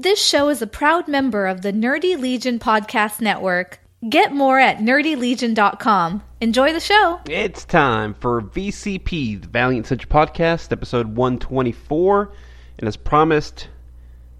[0.00, 3.80] This show is a proud member of the Nerdy Legion Podcast Network.
[4.08, 6.22] Get more at nerdylegion.com.
[6.40, 7.20] Enjoy the show.
[7.26, 12.32] It's time for VCP, the Valiant Central Podcast, episode 124.
[12.78, 13.68] And as promised,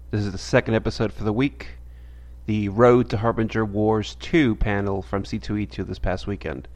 [0.09, 1.67] this is the second episode for the week
[2.47, 6.67] the Road to Harbinger Wars 2 panel from C2E2 this past weekend.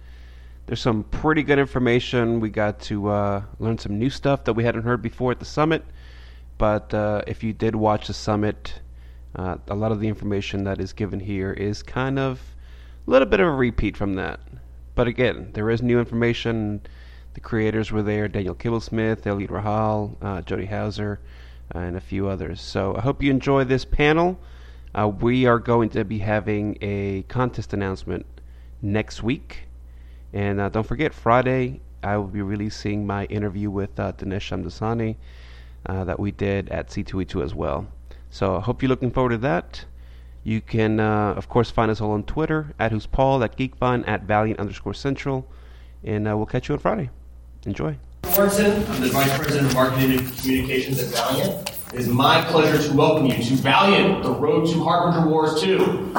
[0.68, 2.40] There's some pretty good information.
[2.40, 5.46] We got to uh, learn some new stuff that we hadn't heard before at the
[5.46, 5.84] summit.
[6.58, 8.80] But uh, if you did watch the summit,
[9.36, 12.40] uh, a lot of the information that is given here is kind of
[13.06, 14.40] a little bit of a repeat from that.
[14.96, 16.82] But again, there is new information.
[17.34, 21.20] The creators were there Daniel Kibblesmith, Eliot Rahal, uh, Jody Houser,
[21.72, 22.62] and a few others.
[22.62, 24.40] So I hope you enjoy this panel.
[24.94, 28.26] Uh, we are going to be having a contest announcement
[28.82, 29.64] next week.
[30.32, 35.18] And uh, don't forget, Friday, I will be releasing my interview with uh, Dinesh Shamdasani
[35.86, 37.88] uh, that we did at C2E2 as well.
[38.30, 39.86] So I hope you're looking forward to that.
[40.44, 44.08] You can, uh, of course, find us all on Twitter at Who's Paul, at Geekvine,
[44.08, 45.48] at Valiant underscore Central.
[46.04, 47.10] And uh, we'll catch you on Friday.
[47.66, 47.98] Enjoy.
[48.24, 48.88] Gorinson.
[48.90, 51.72] I'm the Vice President of Marketing and Communications at Valiant.
[51.94, 56.12] It is my pleasure to welcome you to Valiant, the road to Harbinger Wars 2.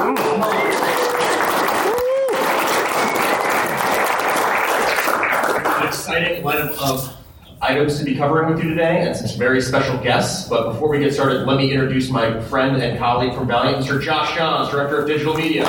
[5.76, 7.25] An exciting lineup of
[7.66, 10.48] items to be covering with you today and some very special guests.
[10.48, 14.00] But before we get started, let me introduce my friend and colleague from Valiant, Mr.
[14.00, 15.64] Josh Johns, Director of Digital Media.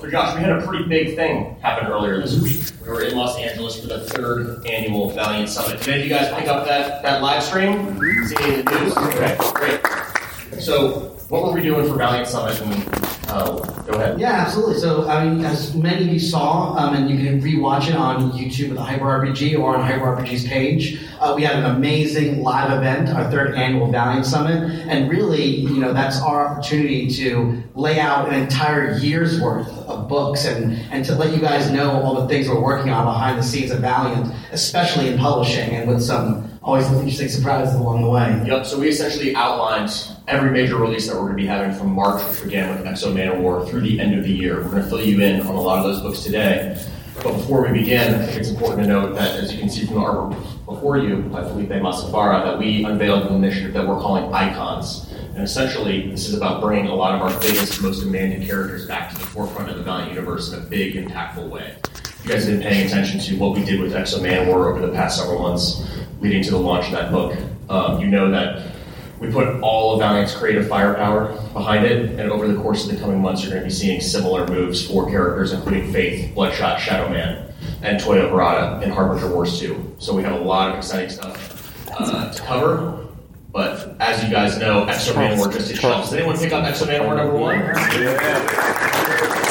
[0.00, 2.64] So, Josh, we had a pretty big thing happen earlier this week.
[2.82, 5.80] We were in Los Angeles for the third annual Valiant Summit.
[5.82, 7.78] Did you guys pick up that, that live stream?
[7.78, 8.24] Mm-hmm.
[8.26, 8.96] See any of the news?
[8.96, 10.62] Okay, great.
[10.62, 12.58] So, what were we doing for Valiant Summit?
[12.62, 14.18] And uh, go ahead.
[14.18, 14.78] Yeah, absolutely.
[14.78, 18.32] So, I mean, as many of you saw, um, and you can rewatch it on
[18.32, 22.72] YouTube with Hyper RPG or on Hyper RPG's page, uh, we had an amazing live
[22.72, 28.00] event, our third annual Valiant Summit, and really, you know, that's our opportunity to lay
[28.00, 32.22] out an entire year's worth of books and, and to let you guys know all
[32.22, 36.02] the things we're working on behind the scenes of Valiant, especially in publishing and with
[36.02, 38.42] some Oh, always interesting surprises along the way.
[38.46, 38.66] Yep.
[38.66, 39.90] So we essentially outlined
[40.26, 43.12] every major release that we're going to be having from March, which began with X-O
[43.12, 44.56] Manowar, through the end of the year.
[44.56, 46.84] We're going to fill you in on a lot of those books today.
[47.22, 49.86] But before we begin, I think it's important to note that, as you can see
[49.86, 54.00] from the artwork before you by Felipe Massafera, that we unveiled an initiative that we're
[54.00, 55.12] calling Icons.
[55.34, 59.10] And essentially, this is about bringing a lot of our biggest, most demanding characters back
[59.10, 61.76] to the forefront of the Valiant universe in a big, impactful way.
[62.24, 64.92] You guys have been paying attention to what we did with X-O Manowar over the
[64.92, 65.88] past several months
[66.20, 67.36] leading to the launch of that book.
[67.68, 68.72] Um, you know that
[69.20, 73.00] we put all of Valiant's creative firepower behind it, and over the course of the
[73.00, 77.08] coming months, you're going to be seeing similar moves for characters, including Faith, Bloodshot, Shadow
[77.10, 77.52] Man,
[77.82, 79.96] and Toyo Harada in Harbinger Wars 2.
[79.98, 83.06] So we have a lot of exciting stuff uh, to cover.
[83.50, 86.10] But as you guys know, X-O Manowar just hit shelves.
[86.10, 87.58] Did anyone pick up X-O Manowar number one?
[87.58, 89.44] Yeah.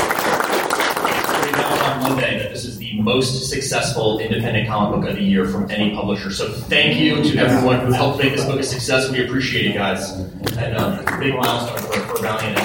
[2.15, 6.31] That this is the most successful independent comic book of the year from any publisher.
[6.31, 9.11] So thank you to everyone who helped make this book a success.
[9.11, 10.11] We appreciate you guys.
[10.11, 12.59] And um, big milestone for, for Valiant.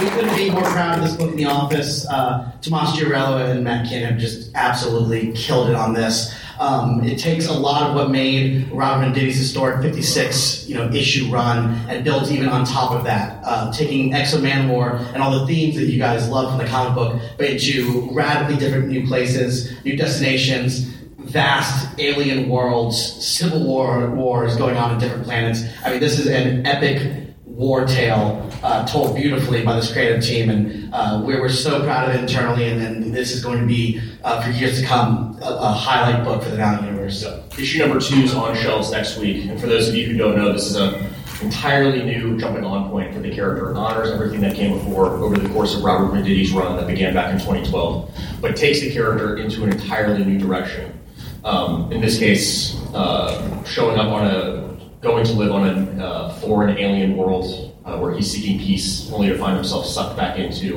[0.00, 2.06] we couldn't be more proud of this book in the office.
[2.06, 6.34] Uh, Tomas Giorello and Matt Kindt have just absolutely killed it on this.
[6.58, 11.30] Um, it takes a lot of what made Robert Venditti's historic 56 you know, issue
[11.30, 15.46] run and built even on top of that, uh, taking X-O Manowar and all the
[15.46, 19.72] themes that you guys love from the comic book, but into radically different new places,
[19.84, 20.80] new destinations,
[21.18, 25.62] vast alien worlds, civil war wars going on in different planets.
[25.84, 30.48] I mean, this is an epic war tale uh, told beautifully by this creative team,
[30.48, 32.68] and uh, we're, we're so proud of it internally.
[32.68, 36.24] And, and this is going to be uh, for years to come a, a, highlight
[36.24, 37.20] book for the Valiant universe.
[37.20, 40.16] So, issue number two is on shelves next week, and for those of you who
[40.16, 41.12] don't know, this is an
[41.42, 43.70] entirely new jumping on point for the character.
[43.70, 47.14] It honors everything that came before over the course of Robert Venditti's run that began
[47.14, 48.10] back in 2012,
[48.40, 50.98] but takes the character into an entirely new direction.
[51.44, 54.68] Um, in this case, uh, showing up on a
[55.00, 59.28] going to live on a uh, foreign alien world uh, where he's seeking peace, only
[59.28, 60.74] to find himself sucked back into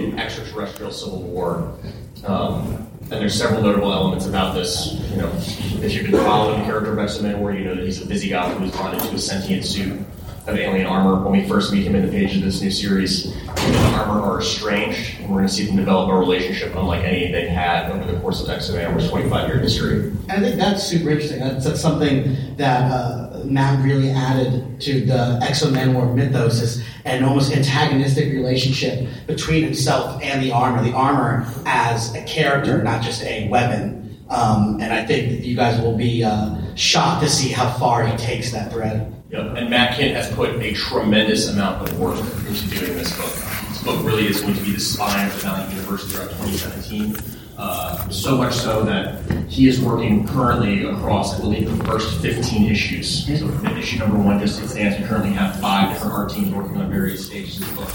[0.00, 1.76] an extraterrestrial civil war.
[2.24, 4.94] Um, and there's several notable elements about this.
[5.10, 8.02] You know, if you've been following the character of X-O Manowar, you know that he's
[8.02, 10.00] a busy Visigoth who's bonded to a sentient suit
[10.48, 11.22] of alien armor.
[11.22, 14.40] When we first meet him in the page of this new series, the armor are
[14.40, 18.10] estranged, and we're going to see them develop a relationship unlike any they've had over
[18.10, 20.12] the course of X-O Manowar's 25-year history.
[20.28, 21.38] I think that's super interesting.
[21.38, 27.24] That's, that's something that uh, Matt really added to the X-O Manowar mythos is an
[27.24, 30.82] almost antagonistic relationship between himself and the armor.
[30.82, 34.24] The armor as a character, not just a weapon.
[34.28, 38.16] Um, and I think you guys will be uh, shocked to see how far he
[38.16, 39.12] takes that thread.
[39.30, 39.56] Yep.
[39.56, 43.32] And Matt Kindt has put a tremendous amount of work into doing this book.
[43.68, 47.16] This book really is going to be the spine of the Valiant universe throughout 2017.
[47.58, 52.70] Uh, so much so that he is working currently across, I believe, the first 15
[52.70, 53.24] issues.
[53.26, 55.00] So issue number one just stands.
[55.00, 57.88] We currently have five different art teams working on various stages of the book,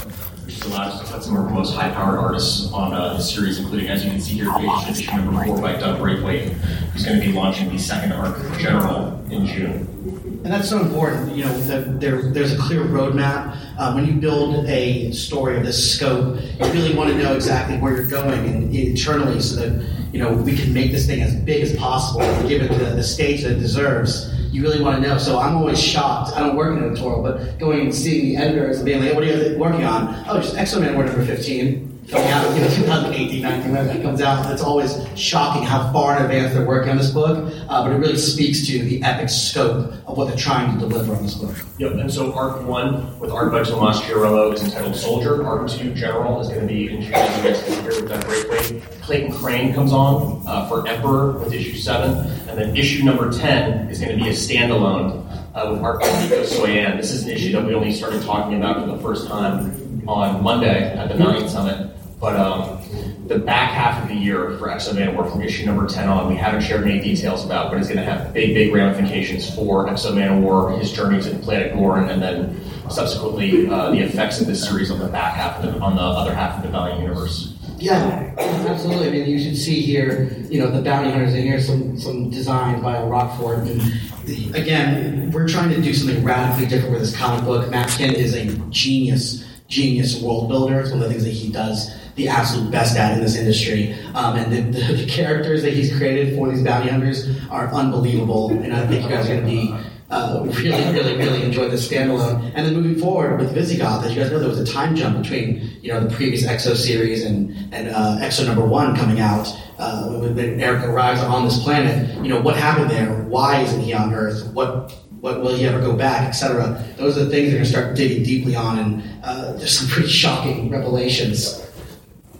[0.44, 3.20] which has allowed us to put some of our most high-powered artists on uh, the
[3.20, 7.04] series, including, as you can see here, page issue number four by Doug Braithwaite, who's
[7.04, 10.31] going to be launching the second arc, General, in June.
[10.44, 11.36] And that's so important.
[11.36, 13.56] You know, the, there, there's a clear roadmap.
[13.78, 17.78] Uh, when you build a story of this scope, you really want to know exactly
[17.78, 21.34] where you're going and internally, so that you know we can make this thing as
[21.36, 24.34] big as possible and give it the, the stage that it deserves.
[24.52, 25.16] You really want to know.
[25.16, 26.36] So I'm always shocked.
[26.36, 29.22] I don't work in editorial, but going and seeing the editors and being like, "What
[29.22, 33.88] are you working on?" Oh, just X-Men number 15 coming out, know, 2018, 19, whenever
[33.88, 34.50] that comes out.
[34.52, 37.96] It's always shocking how far in advance they're working on this book, uh, but it
[37.96, 41.54] really speaks to the epic scope of what they're trying to deliver on this book.
[41.78, 45.44] Yep, and so Arc 1 with art by Tomas Giorello is entitled Soldier.
[45.46, 48.82] Arc 2 General is going to be in June, guys can hear with Doug Braithwaite.
[49.02, 52.10] Clayton Crain comes on uh, for Emperor with issue 7,
[52.48, 55.22] and then issue number 10 is going to be a standalone
[55.54, 56.96] uh, with Nico Soyan.
[56.96, 60.42] This is an issue that we only started talking about for the first time on
[60.42, 61.90] Monday at the Valiant Summit.
[62.20, 62.80] But um,
[63.26, 66.36] the back half of the year for Exo War from issue number 10 on, we
[66.36, 70.40] haven't shared any details about, but it's going to have big, big ramifications for Exo
[70.40, 72.60] War, his journey to the planet Gorin, and then
[72.90, 76.02] subsequently uh, the effects of this series on the back half, of the, on the
[76.02, 77.52] other half of the Valiant universe.
[77.78, 79.08] Yeah, absolutely.
[79.08, 82.30] I mean, you should see here, you know, the bounty hunters, and here's some, some
[82.30, 83.66] designs by Rockford.
[83.66, 83.80] And
[84.24, 87.68] the, again, we're trying to do something radically different with this comic book.
[87.70, 90.80] Matt Kindt is a genius, genius world builder.
[90.80, 93.94] It's one of the things that he does the absolute best at in this industry.
[94.14, 98.50] Um, and the, the, characters that he's created for these bounty hunters are unbelievable.
[98.50, 99.74] And I think you guys are going to be
[100.10, 102.52] uh, really, really, really enjoy the standalone.
[102.54, 105.22] And then moving forward with Visigoth, as you guys know, there was a time jump
[105.22, 109.48] between you know the previous Exo series and and uh, Exo number one coming out.
[109.78, 113.22] Uh, when, when Eric arrives on this planet, you know what happened there?
[113.22, 114.46] Why isn't he on Earth?
[114.52, 116.84] What what will he ever go back, etc.
[116.96, 119.88] Those are the things they're going to start digging deeply on, and uh, there's some
[119.88, 121.62] pretty shocking revelations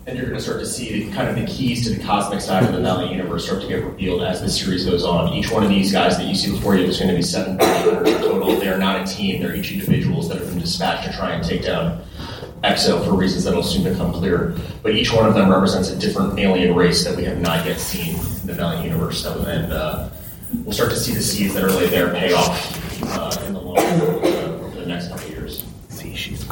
[0.07, 2.65] and you're going to start to see kind of the keys to the cosmic side
[2.65, 5.33] of the Valiant universe start to get revealed as the series goes on.
[5.33, 7.57] Each one of these guys that you see before you, there's going to be seven
[7.57, 8.57] total.
[8.57, 11.45] They are not a team; they're each individuals that have been dispatched to try and
[11.45, 12.03] take down
[12.65, 14.57] Exo for reasons that will soon become clear.
[14.83, 17.79] But each one of them represents a different alien race that we have not yet
[17.79, 20.09] seen in the Valiant universe, and uh,
[20.65, 23.61] we'll start to see the seeds that are laid there pay off uh, in the
[23.61, 24.21] long run
[24.61, 25.65] over the next couple of years.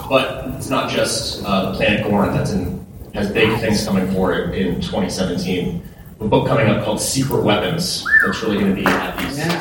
[0.08, 2.80] But it's not just uh, the planet Gorin that's in
[3.14, 5.82] has big things coming for it in 2017.
[6.20, 9.38] A book coming up called Secret Weapons that's really going to be at these.
[9.38, 9.58] Yeah,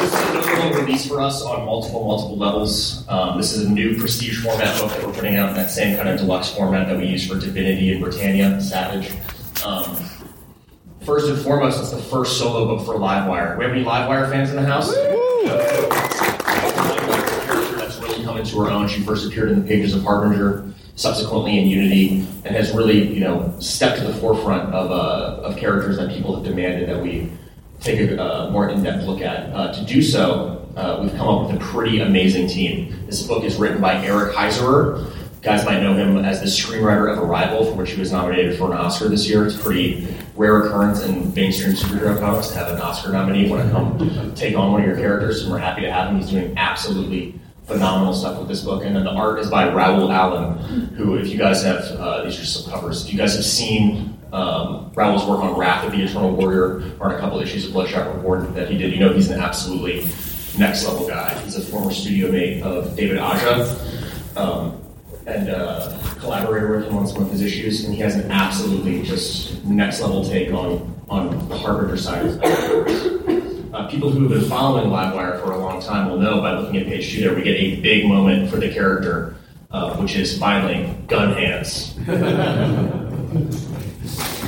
[0.00, 3.06] this is a release for us on multiple, multiple levels.
[3.08, 5.96] Um, this is a new prestige format book that we're putting out in that same
[5.96, 9.12] kind of deluxe format that we use for Divinity and Britannia, Savage.
[9.64, 9.96] Um,
[11.04, 13.56] first and foremost, it's the first solo book for Livewire.
[13.58, 14.94] We have any Livewire fans in the house?
[17.76, 18.88] That's really coming into her own.
[18.88, 23.20] She first appeared in the pages of Harbinger, subsequently in Unity, and has really, you
[23.20, 27.30] know, stepped to the forefront of, uh, of characters that people have demanded that we
[27.80, 29.52] take a uh, more in-depth look at.
[29.52, 32.94] Uh, to do so, uh, we've come up with a pretty amazing team.
[33.06, 35.04] This book is written by Eric Heisserer.
[35.04, 38.56] You Guys might know him as the screenwriter of Arrival, for which he was nominated
[38.56, 39.44] for an Oscar this year.
[39.44, 40.06] It's pretty
[40.36, 44.56] rare occurrence in mainstream superhero comics to have an Oscar nominee want to come take
[44.56, 46.16] on one of your characters, and we're happy to have him.
[46.16, 48.84] He's doing absolutely phenomenal stuff with this book.
[48.84, 50.58] And then the art is by Raoul Allen,
[50.96, 53.44] who, if you guys have, uh, these are just some covers, if you guys have
[53.44, 57.66] seen um, Raoul's work on Wrath of the Eternal Warrior or on a couple issues
[57.66, 60.06] of Bloodshot Reborn that he did, you know he's an absolutely
[60.58, 61.38] next level guy.
[61.42, 63.76] He's a former studio mate of David Aja.
[64.36, 64.81] Um,
[65.26, 69.02] and uh, collaborator with him on some of his issues, and he has an absolutely
[69.02, 72.40] just next level take on on the Harbinger side
[73.72, 76.76] uh, people who have been following Livewire for a long time will know by looking
[76.78, 79.34] at page two there, we get a big moment for the character,
[79.70, 81.94] uh, which is finally gun hands.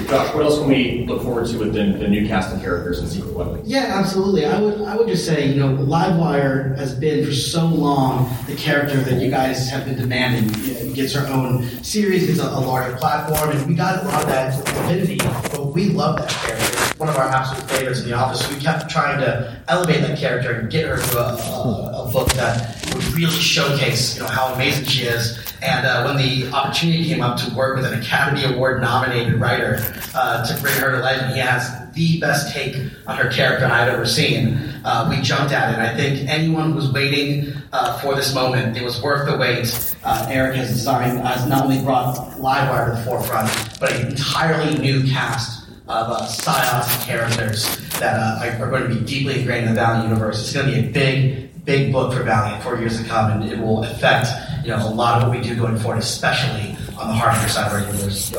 [0.09, 2.99] Josh, what else can we look forward to with the, the new cast of characters
[2.99, 3.69] in Secret Weapons?
[3.69, 4.45] Yeah, absolutely.
[4.45, 8.57] I would I would just say, you know, Livewire has been for so long the
[8.57, 10.51] character that you guys have been demanding.
[10.65, 14.23] It gets her own series, it's a, a larger platform, and we got a lot
[14.23, 16.95] of that affinity but we love that character.
[16.99, 18.49] One of our absolute favorites in the office.
[18.53, 22.33] We kept trying to elevate that character and get her to a, a, a book
[22.35, 25.37] that would really showcase, you know, how amazing she is.
[25.63, 29.81] And uh, when the opportunity came up to work with an Academy Award nominated writer
[30.15, 33.67] uh, to bring her to life, and he has the best take on her character
[33.67, 34.59] I've ever seen.
[34.85, 35.79] Uh, we jumped at it.
[35.79, 39.97] I think anyone who was waiting uh, for this moment, it was worth the wait.
[40.05, 44.79] Uh, Eric has designed, has not only brought Livewire to the forefront, but an entirely
[44.79, 49.75] new cast of uh, psiots characters that uh, are, going to be deeply ingrained in
[49.75, 50.41] the Valiant universe.
[50.41, 53.51] It's going to be a big, big book for Valiant for years to come, and
[53.51, 54.29] it will affect
[54.65, 57.67] you know a lot of what we do going forward, especially on the Harbinger side
[57.67, 58.35] of our universe.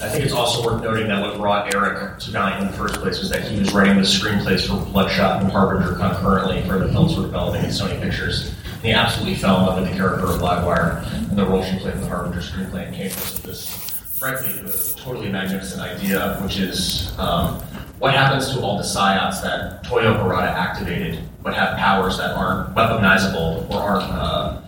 [0.00, 2.96] I think it's also worth noting that what brought Eric to Valiant in the first
[2.96, 6.88] place was that he was writing the screenplays for Bloodshot and Harbinger concurrently for the
[6.92, 8.54] films we're developing at Sony Pictures.
[8.74, 11.78] And he absolutely fell in love with the character of Livewire and the role she
[11.78, 13.68] played in the Harbinger screenplay and came us with this,
[14.18, 14.52] frankly,
[15.02, 17.60] totally magnificent idea, which is um,
[17.98, 22.74] what happens to all the psiots that Toyo Harada activated, but have powers that aren't
[22.74, 24.60] weaponizable or aren't uh,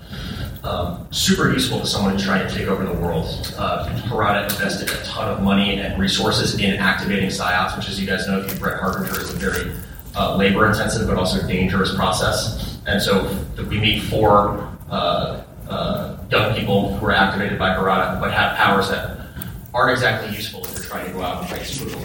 [0.65, 3.55] um, super useful to someone who's trying to take over the world.
[3.57, 8.07] Uh, Harada invested a ton of money and resources in activating psiots, which, as you
[8.07, 9.73] guys know, if you've read Harbinger, is a very
[10.17, 12.79] uh, labor intensive but also dangerous process.
[12.87, 13.37] And so
[13.69, 18.89] we meet four uh, uh, young people who are activated by Harada but have powers
[18.89, 19.18] that
[19.75, 21.99] aren't exactly useful if you're trying to go out and fight super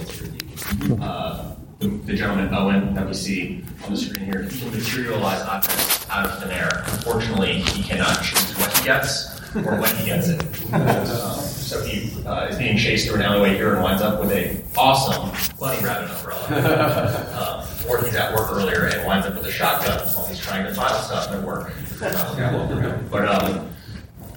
[1.02, 5.42] uh, the, the, gentleman Owen that we see on the screen here, he can materialize
[5.42, 6.84] objects out of thin air.
[6.88, 10.74] Unfortunately, he cannot choose what he gets or when he gets it.
[10.74, 11.06] Uh,
[11.36, 14.64] so he uh, is being chased through an alleyway here and winds up with a
[14.78, 17.20] awesome bunny rabbit umbrella.
[17.34, 20.64] Uh, or he's at work earlier and winds up with a shotgun while he's trying
[20.66, 21.74] to file stuff at work.
[23.12, 23.73] but um,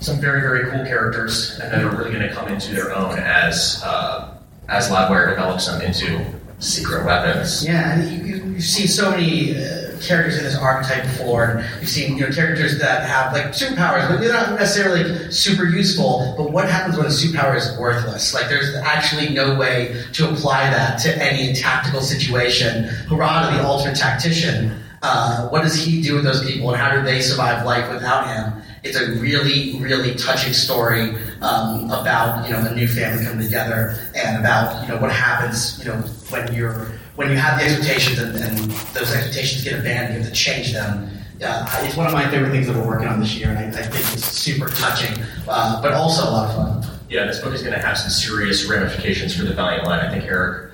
[0.06, 3.18] some very very cool characters, and that are really going to come into their own
[3.18, 6.24] as uh, as Livewire develops them into
[6.60, 7.66] secret weapons.
[7.66, 11.44] Yeah, you, have seen so many uh, characters in this archetype before.
[11.44, 15.64] And you've seen you know characters that have like superpowers, but they're not necessarily super
[15.64, 16.34] useful.
[16.36, 18.32] But what happens when a superpower is worthless?
[18.32, 22.84] Like there's actually no way to apply that to any tactical situation.
[23.08, 27.02] Harada, the ultimate tactician, uh, what does he do with those people, and how do
[27.02, 28.62] they survive life without him?
[28.86, 31.10] It's a really, really touching story
[31.42, 35.78] um, about you know a new family coming together and about you know what happens
[35.78, 35.98] you know
[36.30, 38.58] when you're when you have the expectations and, and
[38.94, 41.10] those expectations get abandoned, you have to change them.
[41.42, 43.80] Uh, it's one of my favorite things that we're working on this year, and I,
[43.80, 46.98] I think it's super touching, uh, but also a lot of fun.
[47.10, 50.00] Yeah, this book is going to have some serious ramifications for the Valiant line.
[50.00, 50.65] I think Eric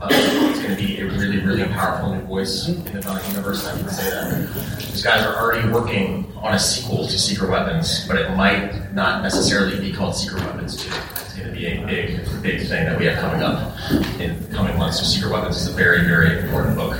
[0.00, 3.66] uh, it's going to be a really, really powerful new voice in the Valiant universe.
[3.66, 4.78] I can say that.
[4.78, 9.22] These guys are already working on a sequel to Secret Weapons, but it might not
[9.22, 10.92] necessarily be called Secret Weapons 2.
[11.14, 13.76] It's going to be a big, big thing that we have coming up
[14.20, 14.98] in coming months.
[14.98, 16.96] So Secret Weapons is a very, very important book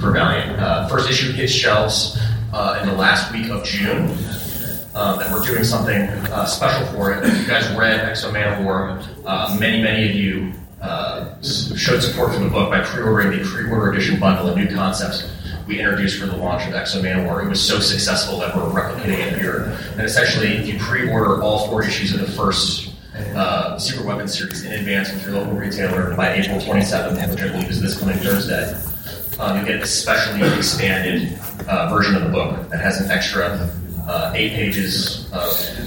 [0.00, 0.58] for Valiant.
[0.58, 2.18] Uh, first issue hits shelves
[2.52, 4.16] uh, in the last week of June.
[4.92, 6.02] Um, and we're doing something
[6.32, 7.24] uh, special for it.
[7.24, 12.40] If you guys read X-O Manowar, uh, many, many of you uh, showed support for
[12.40, 15.30] the book by pre-ordering the pre-order edition bundle of new concepts
[15.70, 17.44] we introduced for the launch of X-O Manowar.
[17.44, 19.78] It was so successful that we're replicating it here.
[19.92, 22.92] And essentially, if you pre-order all four issues of the first
[23.36, 27.70] uh, Weapons series in advance with your local retailer by April 27th, which I believe
[27.70, 28.74] is this coming Thursday,
[29.38, 33.70] um, you get a specially expanded uh, version of the book that has an extra
[34.08, 35.44] uh, eight pages of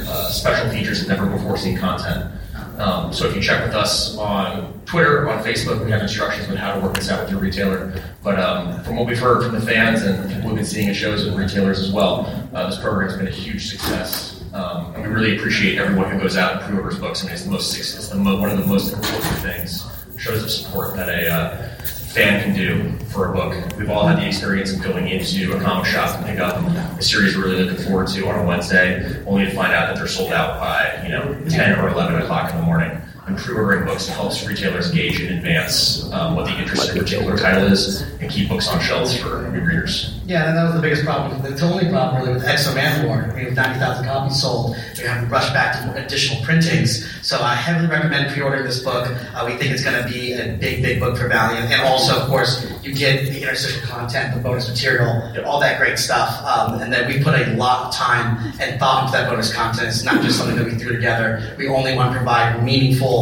[0.07, 2.31] uh, special features and never before seen content.
[2.77, 6.56] Um, so if you check with us on Twitter, on Facebook, we have instructions on
[6.56, 7.94] how to work this out with your retailer.
[8.24, 10.96] But um, from what we've heard from the fans and people who've been seeing at
[10.96, 14.44] shows and retailers as well, uh, this program has been a huge success.
[14.53, 17.24] Um, and we really appreciate everyone who goes out and pre-orders books.
[17.24, 19.84] I mean, it's the most it's the mo- one of the most important things.
[20.18, 21.72] Shows of support that a uh,
[22.13, 23.75] fan can do for a book.
[23.75, 26.62] We've all had the experience of going into a comic shop and pick up
[27.00, 29.96] a series we're really looking forward to on a Wednesday, only to find out that
[29.98, 33.86] they're sold out by you know 10 or 11 o'clock in the morning and pre-ordering
[33.86, 38.01] books helps retailers gauge in advance um, what the interest in a particular title is
[38.20, 40.20] and keep books on shelves for new readers.
[40.25, 41.42] Yeah, and that was the biggest problem.
[41.42, 43.36] The only problem really with X-O Manowar.
[43.36, 44.75] We have 90,000 copies sold.
[44.98, 47.10] We have to rush back to additional printings.
[47.22, 49.10] So I heavily recommend pre-ordering this book.
[49.34, 51.72] Uh, we think it's going to be a big, big book for Valiant.
[51.72, 56.00] And also, of course, you get the interstitial content, the bonus material, all that great
[56.00, 56.42] stuff.
[56.44, 59.88] Um, and then we put a lot of time and thought into that bonus content.
[59.88, 61.56] It's not just something that we threw together.
[61.58, 63.12] We only want to provide meaningful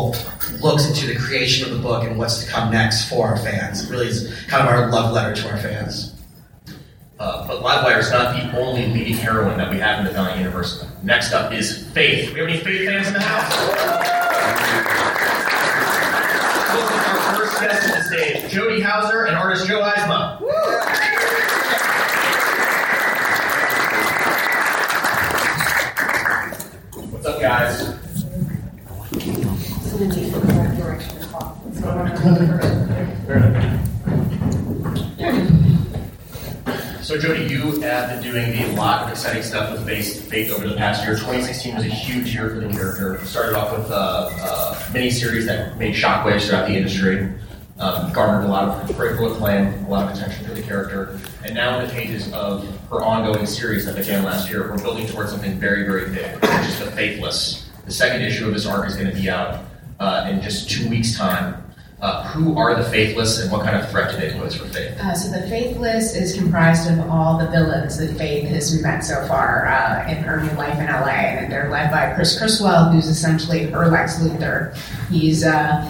[0.61, 3.83] looks into the creation of the book and what's to come next for our fans.
[3.83, 6.15] It really is kind of our love letter to our fans.
[7.19, 10.39] Uh, but Livewire is not the only leading heroine that we have in the Valiant
[10.39, 10.83] universe.
[11.03, 12.33] Next up is Faith.
[12.33, 13.57] We have any Faith fans in the house?
[16.73, 20.41] Welcome our first guest to the stage, Jody Houser and artist Joe Eisma.
[27.11, 27.90] What's up, guys?
[30.01, 30.07] So,
[37.19, 40.75] Jody, you have been doing a lot of exciting stuff with Faith, Faith over the
[40.75, 41.13] past year.
[41.13, 43.23] 2016 was a huge year for the character.
[43.25, 47.31] Started off with a, a mini-series that made shockwaves throughout the industry,
[47.77, 51.53] um, garnered a lot of critical acclaim, a lot of attention for the character, and
[51.53, 55.29] now in the pages of her ongoing series that began last year, we're building towards
[55.29, 57.69] something very, very big, which is The Faithless.
[57.85, 59.65] The second issue of this arc is going to be out
[60.01, 61.57] uh, in just two weeks' time.
[62.01, 64.99] Uh, who are the Faithless, and what kind of threat do they pose for Faith?
[64.99, 69.23] Uh, so the Faithless is comprised of all the villains that Faith has met so
[69.27, 73.05] far uh, in her new life in LA, and they're led by Chris Criswell, who's
[73.05, 74.75] essentially her Lex Luthor.
[75.11, 75.87] He's uh,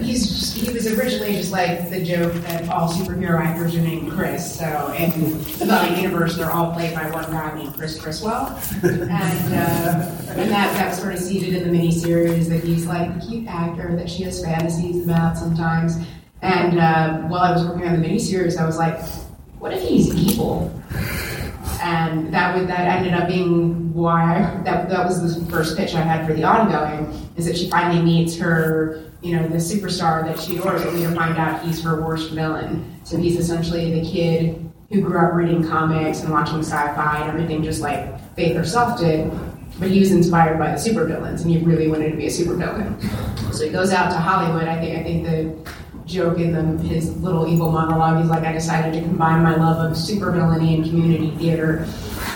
[0.00, 4.58] he's he was originally just like the joke that all superhero actors are named Chris.
[4.58, 5.10] So in
[5.58, 10.74] the universe, they're all played by one guy named Chris Criswell, and uh, and that
[10.74, 14.22] that sort of seeded in the miniseries that he's like the cute actor that she
[14.24, 15.96] has fantasies about sometimes.
[16.42, 19.00] And uh, while I was working on the miniseries, I was like,
[19.58, 20.72] what if he's evil?
[21.82, 26.00] And that would that ended up being why that that was the first pitch I
[26.00, 30.38] had for the ongoing is that she finally meets her you know the superstar that
[30.38, 33.00] she adores, only to find out he's her worst villain.
[33.04, 37.62] So he's essentially the kid who grew up reading comics and watching sci-fi and everything,
[37.62, 39.30] just like Faith herself did.
[39.78, 43.54] But he was inspired by the supervillains, and he really wanted to be a supervillain.
[43.54, 44.68] So he goes out to Hollywood.
[44.68, 48.20] I think I think the joke in the, his little evil monologue.
[48.20, 51.86] He's like, I decided to combine my love of supervillainy and community theater.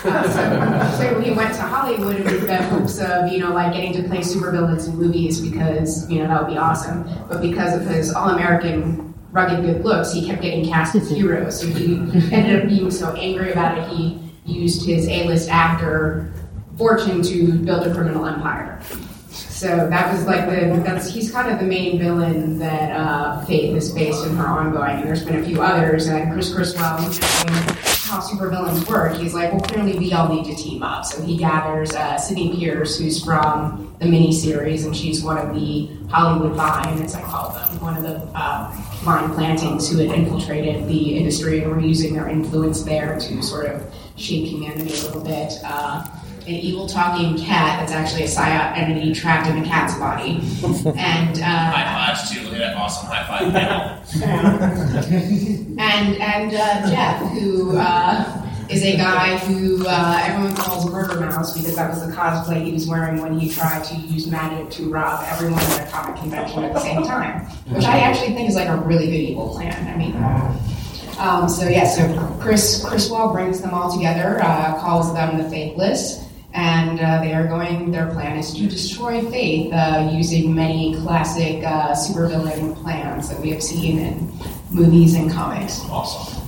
[0.03, 3.93] Uh, so, so, he went to Hollywood with the hopes of, you know, like getting
[3.93, 7.03] to play supervillains in movies because, you know, that would be awesome.
[7.29, 11.61] But because of his all-American rugged good looks, he kept getting cast as heroes.
[11.61, 11.95] So he
[12.33, 16.31] ended up being so angry about it, he used his A-list actor
[16.77, 18.79] fortune to build a criminal empire.
[19.57, 23.75] So that was like the that's he's kind of the main villain that uh, Faith
[23.75, 24.97] is based in her ongoing.
[24.97, 26.97] And there's been a few others, and Chris Criswell
[28.07, 29.17] how supervillains work.
[29.17, 31.05] He's like, well, clearly we all need to team up.
[31.05, 35.89] So he gathers uh, Sydney Pierce, who's from the miniseries, and she's one of the
[36.07, 40.87] Hollywood vine, as I call them, one of the uh, vine plantings who had infiltrated
[40.87, 45.23] the industry and were using their influence there to sort of shape humanity a little
[45.23, 45.53] bit.
[45.65, 46.07] Uh,
[46.47, 50.39] an evil talking cat that's actually a psiot entity trapped in a cat's body.
[50.97, 52.41] And uh, high fives too.
[52.43, 53.97] Look at that awesome high five panel.
[55.79, 61.57] and and uh, Jeff, who uh, is a guy who uh, everyone calls Murder Mouse
[61.57, 64.89] because that was the cosplay he was wearing when he tried to use magic to
[64.89, 68.55] rob everyone at a comic convention at the same time, which I actually think is
[68.55, 69.87] like a really good evil plan.
[69.87, 70.15] I mean.
[71.19, 76.26] Um, so yeah, so Chris Criswell brings them all together, uh, calls them the Faithless,
[76.57, 77.91] and uh, they are going.
[77.91, 83.51] Their plan is to destroy Faith uh, using many classic uh, supervillain plans that we
[83.51, 84.33] have seen in
[84.71, 85.81] movies and comics.
[85.85, 86.43] Awesome.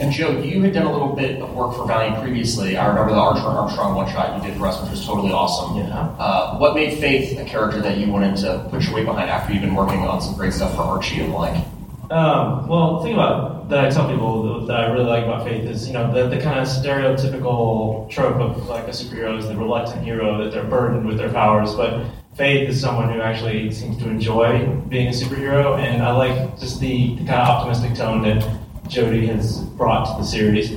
[0.00, 2.76] And Joe, you had done a little bit of work for Valiant previously.
[2.76, 5.78] I remember the Archer Armstrong one shot you did for us, which was totally awesome.
[5.78, 5.94] Yeah.
[6.18, 9.52] Uh, what made Faith a character that you wanted to put your weight behind after
[9.52, 11.64] you've been working on some great stuff for Archie and like?
[12.10, 15.64] Um, well, the thing about that I tell people that I really like about Faith
[15.64, 19.56] is, you know, the, the kind of stereotypical trope of like a superhero is the
[19.56, 23.96] reluctant hero that they're burdened with their powers, but Faith is someone who actually seems
[23.96, 28.22] to enjoy being a superhero, and I like just the, the kind of optimistic tone
[28.22, 30.72] that Jody has brought to the series.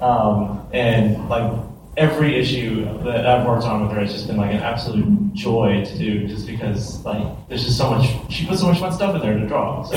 [0.00, 1.50] Um, and like
[1.96, 5.84] every issue that I've worked on with her has just been like an absolute joy
[5.84, 8.08] to do, just because like there's just so much.
[8.30, 9.82] She puts so much fun stuff in there to draw.
[9.84, 9.96] So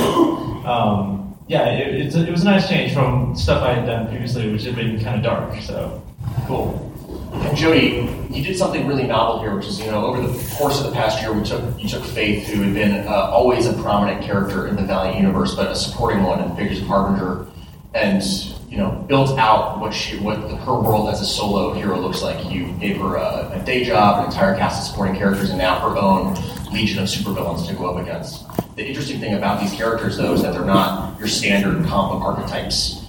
[0.65, 4.63] um, yeah, it, it was a nice change from stuff I had done previously, which
[4.63, 5.61] had been kind of dark.
[5.61, 6.01] So
[6.47, 6.85] cool.
[7.31, 10.79] And Jody, you did something really novel here, which is you know over the course
[10.79, 13.73] of the past year, we took you took Faith, who had been uh, always a
[13.73, 17.45] prominent character in the Valiant universe, but a supporting one in Figures of Harbinger,
[17.93, 18.23] and
[18.69, 22.51] you know built out what she what her world as a solo hero looks like.
[22.51, 25.79] You gave her a, a day job, an entire cast of supporting characters, and now
[25.79, 26.35] her own
[26.71, 28.45] legion of supervillains to go up against.
[28.75, 33.05] The interesting thing about these characters, though, is that they're not your standard comic archetypes.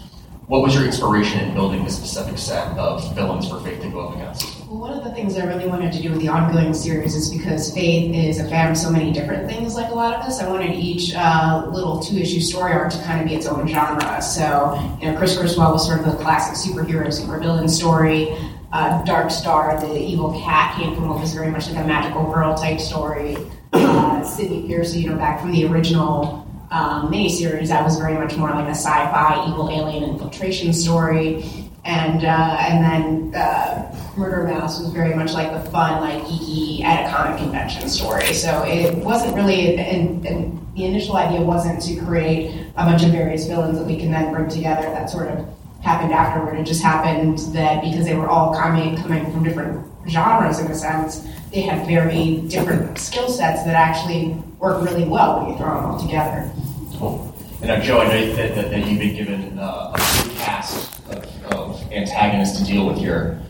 [0.46, 4.08] What was your inspiration in building this specific set of villains for Faith to go
[4.08, 4.59] up against?
[4.70, 7.28] Well, one of the things I really wanted to do with the ongoing series is
[7.28, 10.40] because Faith is a fan of so many different things, like a lot of us.
[10.40, 14.22] I wanted each uh, little two-issue story arc to kind of be its own genre.
[14.22, 18.28] So, you know, Chris Criswell was sort of the classic superhero, supervillain story.
[18.72, 22.32] Uh, Dark Star, the evil cat, came from what was very much like a magical
[22.32, 23.36] girl type story.
[23.72, 28.36] Uh, Sydney Pierce, you know, back from the original um, miniseries, that was very much
[28.36, 31.42] more like a sci-fi evil alien infiltration story,
[31.84, 36.82] and uh, and then uh, Murder Mouse was very much like the fun, like geeky
[36.82, 38.32] at a comic convention story.
[38.34, 43.10] So it wasn't really, and, and the initial idea wasn't to create a bunch of
[43.10, 44.82] various villains that we can then bring together.
[44.82, 45.46] That sort of
[45.82, 46.58] happened afterward.
[46.58, 50.74] It just happened that because they were all coming coming from different genres in a
[50.74, 55.74] sense, they had very different skill sets that actually work really well when you throw
[55.74, 56.50] them all together.
[56.98, 57.34] Cool.
[57.60, 59.98] And now, Joe, I know that, that, that you've been given uh, a
[60.38, 63.40] cast of, of antagonists to deal with here.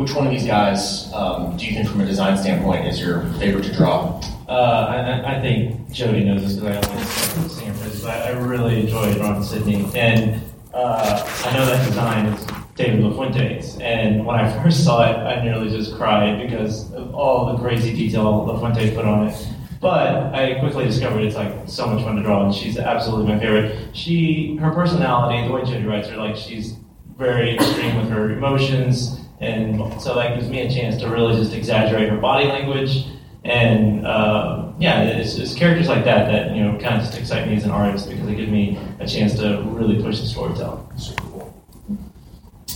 [0.00, 3.20] Which one of these guys um, do you think, from a design standpoint, is your
[3.34, 4.18] favorite to draw?
[4.48, 8.04] Uh, I, I think Jody knows this because I always.
[8.06, 9.90] I, I really enjoy drawing Sydney.
[9.94, 10.40] and
[10.72, 13.76] uh, I know that design is David LaFuente's.
[13.80, 17.92] And when I first saw it, I nearly just cried because of all the crazy
[17.92, 19.48] detail LaFuente put on it.
[19.82, 23.38] But I quickly discovered it's like so much fun to draw, and she's absolutely my
[23.38, 23.94] favorite.
[23.94, 26.76] She, her personality, the way Jody writes her, like she's
[27.18, 31.54] very extreme with her emotions, and so that gives me a chance to really just
[31.54, 33.06] exaggerate her body language.
[33.42, 37.48] And uh, yeah, it's, it's characters like that that you know kind of just excite
[37.48, 40.86] me as an artist because they give me a chance to really push the storytelling.
[40.98, 41.64] Super cool.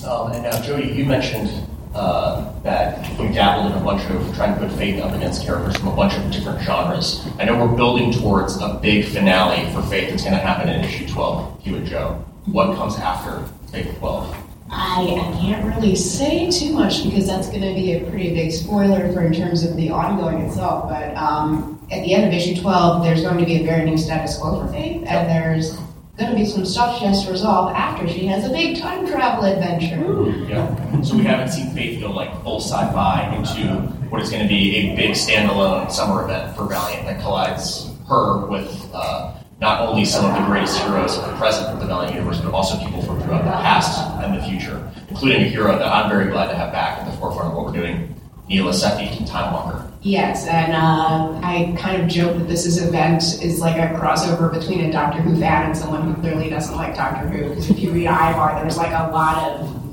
[0.06, 1.50] Um, and now, Jody, you mentioned
[1.94, 5.76] uh, that you dabbled in a bunch of trying to put Faith up against characters
[5.76, 7.26] from a bunch of different genres.
[7.38, 10.82] I know we're building towards a big finale for Faith that's going to happen in
[10.82, 12.24] issue 12, you and Joe.
[12.46, 14.43] What comes after Faith 12?
[14.70, 18.50] I, I can't really say too much because that's going to be a pretty big
[18.52, 20.88] spoiler for in terms of the ongoing itself.
[20.88, 23.98] But um, at the end of issue 12, there's going to be a very new
[23.98, 25.76] status quo for Faith, and there's
[26.16, 29.06] going to be some stuff she has to resolve after she has a big time
[29.06, 30.48] travel adventure.
[30.48, 31.00] Yeah.
[31.02, 33.76] So we haven't seen Faith go like full sci-fi into
[34.08, 38.46] what is going to be a big standalone summer event for Valiant that collides her
[38.46, 42.14] with uh, not only some of the greatest heroes of the present of the Valiant
[42.14, 45.88] universe, but also people from throughout the past and the future, including a hero that
[45.88, 48.14] I'm very glad to have back at the forefront of what we're doing,
[48.46, 49.90] Neela Sethi, Time Walker.
[50.02, 54.52] Yes, and uh, I kind of joke that this is event is like a crossover
[54.52, 57.48] between a Doctor Who fan and someone who clearly doesn't like Doctor Who.
[57.48, 59.83] Because if you read Ivar, there's like a lot of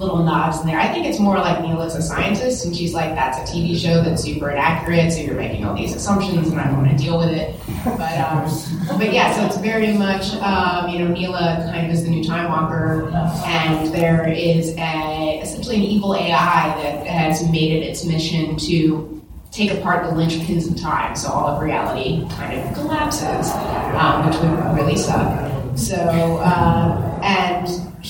[0.00, 0.80] little nods in there.
[0.80, 4.02] I think it's more like Neela's a scientist, and she's like, "That's a TV show
[4.02, 7.18] that's super inaccurate, so you're making all these assumptions, and I don't want to deal
[7.18, 8.50] with it." But um,
[8.98, 12.24] but yeah, so it's very much um, you know Neela kind of is the new
[12.24, 13.10] Time Walker,
[13.44, 19.22] and there is a essentially an evil AI that has made it its mission to
[19.50, 23.50] take apart the linchpins of time, so all of reality kind of collapses,
[23.96, 25.50] um, which would really suck.
[25.76, 27.09] So, uh,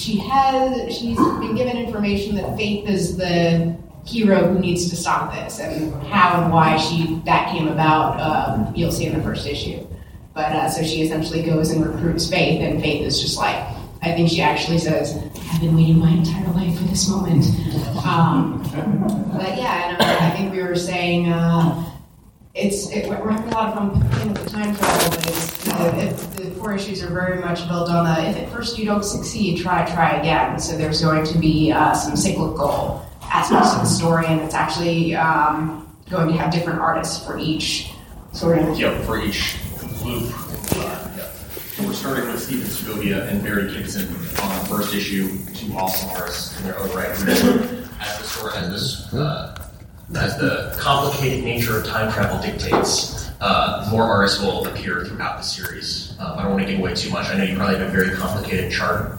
[0.00, 5.32] she has, she's been given information that Faith is the hero who needs to stop
[5.34, 9.46] this, and how and why she that came about, um, you'll see in the first
[9.46, 9.86] issue.
[10.32, 13.56] But uh, so she essentially goes and recruits Faith, and Faith is just like,
[14.02, 15.18] I think she actually says,
[15.52, 17.44] I've been waiting my entire life for this moment.
[18.06, 18.62] Um,
[19.36, 21.84] but yeah, and uh, I think we were saying uh,
[22.54, 25.66] it's it, we're having a lot of fun with the time travel, but it's
[26.24, 26.29] it,
[26.60, 29.60] the four issues are very much built on the if at first you don't succeed,
[29.60, 30.58] try try again.
[30.58, 35.14] So there's going to be uh, some cyclical aspects of the story, and it's actually
[35.14, 37.92] um, going to have different artists for each
[38.32, 39.56] sort of Yep, for each
[40.04, 40.32] loop.
[40.76, 41.30] Uh, yeah.
[41.74, 46.10] So we're starting with Stephen Segovia and Barry Kitson on the first issue, two awesome
[46.10, 47.08] artists in their own right.
[47.08, 49.69] As the story, as this, uh,
[50.16, 55.42] as the complicated nature of time travel dictates, uh, more artists will appear throughout the
[55.42, 56.14] series.
[56.18, 57.26] Um, I don't want to give away too much.
[57.28, 59.18] I know you probably have a very complicated chart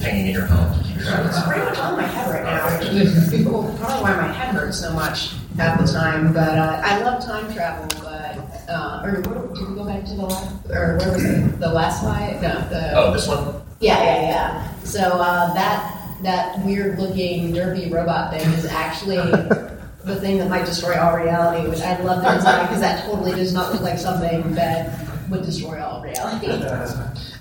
[0.00, 2.44] hanging in your home to keep track of It's pretty much on my head right
[2.44, 3.50] now.
[3.50, 6.32] Well, probably why my head hurts so much at the time.
[6.32, 7.86] But uh, I love time travel.
[8.02, 10.54] But uh, or what, did we go back to the last?
[10.70, 11.60] Or where was it?
[11.60, 12.42] The last slide?
[12.42, 13.62] No, the Oh, this one?
[13.80, 14.74] Yeah, yeah, yeah.
[14.84, 19.16] So uh, that that weird looking derpy robot thing is actually
[20.04, 23.32] the thing that might destroy all reality, which I love the design because that totally
[23.32, 24.98] does not look like something that
[25.30, 26.46] would destroy all reality.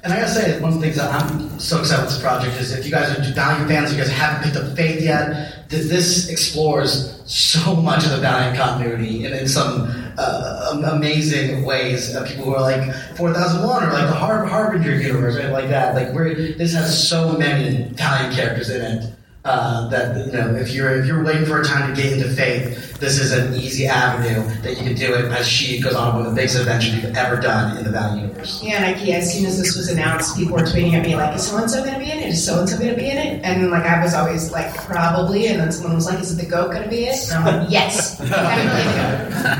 [0.03, 2.59] And I gotta say, one of the things that I'm so excited with this project
[2.59, 5.85] is if you guys are Valiant fans, you guys haven't picked up Faith yet, th-
[5.85, 12.15] this explores so much of the Valiant continuity in, in some uh, amazing ways.
[12.15, 15.51] Uh, people who are like 4001 or like the Har- Harbinger universe, right?
[15.51, 15.95] Like that.
[15.95, 19.13] Like we're, this has so many Valiant characters in it.
[19.43, 22.29] Uh, that you know, if you're if you're waiting for a time to get into
[22.29, 26.15] faith, this is an easy avenue that you can do it as she goes on
[26.15, 28.61] with the biggest adventure you've ever done in the Valiant universe.
[28.63, 31.35] Yeah, and I, as soon as this was announced, people were tweeting at me like,
[31.35, 32.27] "Is so and so going to be in it?
[32.27, 34.71] Is so and so going to be in it?" And like, I was always like,
[34.75, 37.43] "Probably," and then someone was like, "Is it the goat going to be it?" And
[37.43, 38.83] I'm like, "Yes, definitely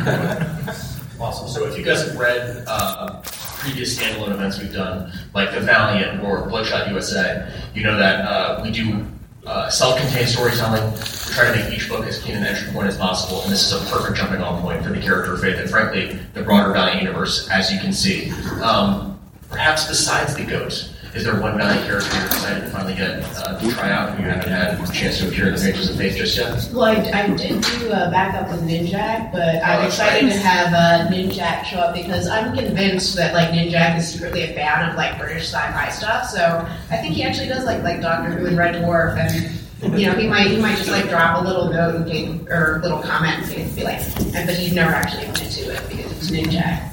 [0.04, 1.48] the goat." Awesome.
[1.48, 6.24] So if you guys have read uh, previous standalone events we've done, like the Valiant
[6.24, 9.06] or Bloodshot USA, you know that uh, we do
[9.46, 10.92] uh, self-contained storytelling.
[10.94, 13.72] We try to make each book as keen an entry point as possible, and this
[13.72, 17.02] is a perfect jumping-off point for the character of Faith, and frankly, the broader Valiant
[17.02, 18.32] universe, as you can see.
[18.62, 23.22] Um, perhaps besides the goat, is there one Valiant character you're excited to finally get
[23.38, 25.90] uh, to try out who you haven't had a chance to appear in the pages
[25.90, 26.70] of Faith just yet?
[26.74, 30.32] Well, I, I did do a backup with Ninjak, but Oh, I'm excited right.
[30.34, 34.54] to have uh, Ninjak show up because I'm convinced that like Ninjak is secretly a
[34.54, 36.28] fan of like British sci-fi stuff.
[36.30, 40.06] So I think he actually does like like Doctor Who and Red Dwarf, and you
[40.08, 43.02] know he might he might just like drop a little note and take, or little
[43.02, 44.00] comment and be like,
[44.32, 46.91] but he's never actually owned into it because it's Ninjak.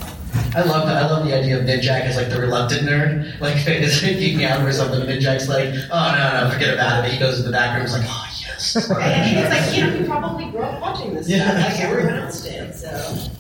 [0.55, 3.39] I love the, I love the idea of Ninjak as like the reluctant nerd.
[3.41, 6.99] Like Faith is geeking out over something, and Ninjak's like, oh no, no, forget about
[6.99, 7.03] it.
[7.03, 8.75] But he goes to the back room, he's like, oh yes.
[8.91, 11.51] And it's like you know he probably grew up watching this Yeah.
[11.51, 12.75] stuff like everyone else did.
[12.75, 13.31] So.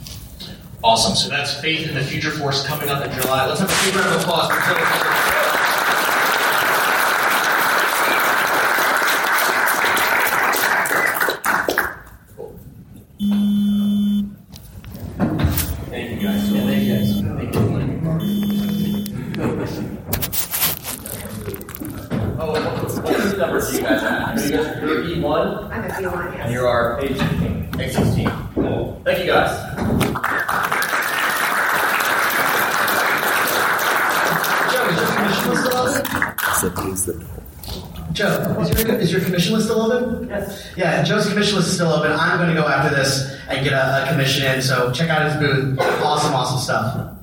[0.84, 1.16] Awesome.
[1.16, 3.46] So that's Faith in the Future Force coming up in July.
[3.46, 4.78] Let's have a big round of applause for Zoe.
[15.90, 16.50] Thank you guys.
[16.50, 17.20] Yeah, thank you guys.
[17.20, 18.68] Thank you.
[22.40, 23.82] Oh, what, what number do you
[24.50, 24.82] guys have?
[24.82, 27.72] You guys are you're E1 I'm a feeling and you are page 16.
[27.72, 28.30] Page 16.
[28.54, 29.02] Cool.
[29.04, 29.52] Thank you guys.
[34.72, 36.28] Joe, is your commission list still open?
[38.12, 40.28] Joe, is your, is your commission list still open?
[40.28, 40.68] Yes.
[40.76, 42.10] Yeah, Joe's commission list is still open.
[42.10, 44.62] I'm going to go after this and get a, a commission in.
[44.62, 45.78] So check out his booth.
[45.78, 47.14] Awesome, awesome stuff.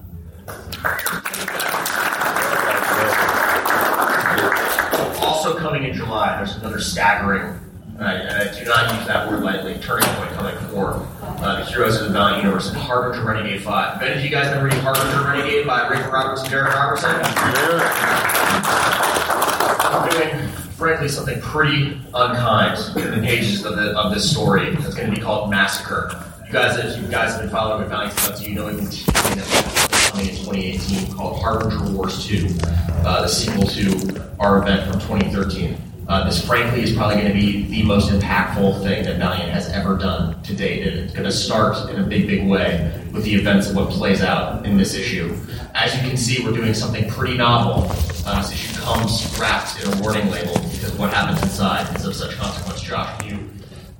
[5.21, 7.60] Also coming in July, there's another staggering,
[8.00, 11.65] uh, and I do not use that word lightly, turning point coming for uh, the
[11.65, 13.93] Heroes of the Valiant Universe and Harbinger Renegade 5.
[13.93, 17.12] Have any of you guys ever read Harbinger Renegade by Rick Roberts and Darick Robertson?
[19.93, 24.95] We're doing, frankly, something pretty unkind in the pages of, the, of this story that's
[24.95, 26.12] going to be called Massacre.
[26.45, 30.28] You guys, if you guys have been following my Valiant stuff, you know even in
[30.28, 32.47] 2018 called Harbinger Wars 2,
[33.06, 35.78] uh, the sequel to our event from 2013.
[36.08, 39.69] Uh, this, frankly, is probably going to be the most impactful thing that Valiant has
[39.69, 40.86] ever done to date.
[40.86, 43.89] And it's going to start in a big, big way with the events of what
[43.89, 45.36] plays out in this issue.
[45.73, 47.89] As you can see, we're doing something pretty novel.
[48.25, 52.15] Uh, this issue comes wrapped in a warning label because what happens inside is of
[52.15, 52.82] such consequence.
[52.82, 53.49] Josh, can you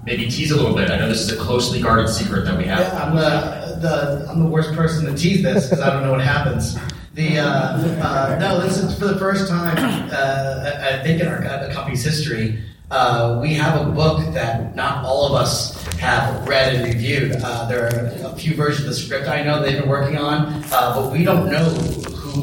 [0.06, 0.92] maybe tease a little bit?
[0.92, 2.82] I know this is a closely guarded secret that we have.
[2.82, 6.12] Yeah, I'm the, the I'm the worst person to tease this because I don't know
[6.12, 6.78] what happens.
[7.14, 9.78] The uh, uh, no, this is for the first time
[10.12, 12.62] uh, I I think in our uh, company's history.
[12.92, 17.36] Uh, we have a book that not all of us have read and reviewed.
[17.44, 20.64] Uh, there are a few versions of the script I know they've been working on,
[20.72, 21.68] uh, but we don't know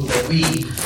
[0.01, 0.41] the we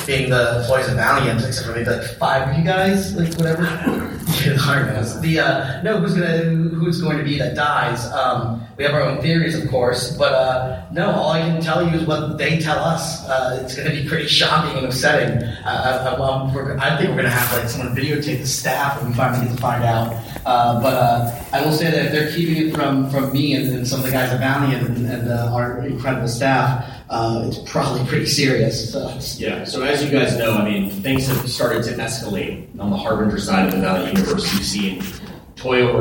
[0.05, 4.13] being the employees of Valiant, except for maybe like five of you guys, like whatever.
[4.45, 8.05] Yeah, the uh, no, who's gonna who it's going to be that dies.
[8.11, 11.83] Um, we have our own theories, of course, but uh, no, all I can tell
[11.83, 13.27] you is what they tell us.
[13.27, 15.43] Uh, it's going to be pretty shocking and upsetting.
[15.65, 18.47] Uh, I, I, um, we're, I think we're going to have like someone videotape the
[18.47, 20.13] staff when we finally get to find out.
[20.45, 23.67] Uh, but uh, I will say that if they're keeping it from from me and,
[23.73, 27.59] and some of the guys at Valiant and, and uh, our incredible staff, uh, it's
[27.69, 28.93] probably pretty serious.
[29.39, 32.97] Yeah, so as you guys know, I mean, things have started to escalate on the
[32.97, 34.53] Harbinger side of the Valiant Universe.
[34.53, 35.03] You've seen
[35.55, 35.95] Toyo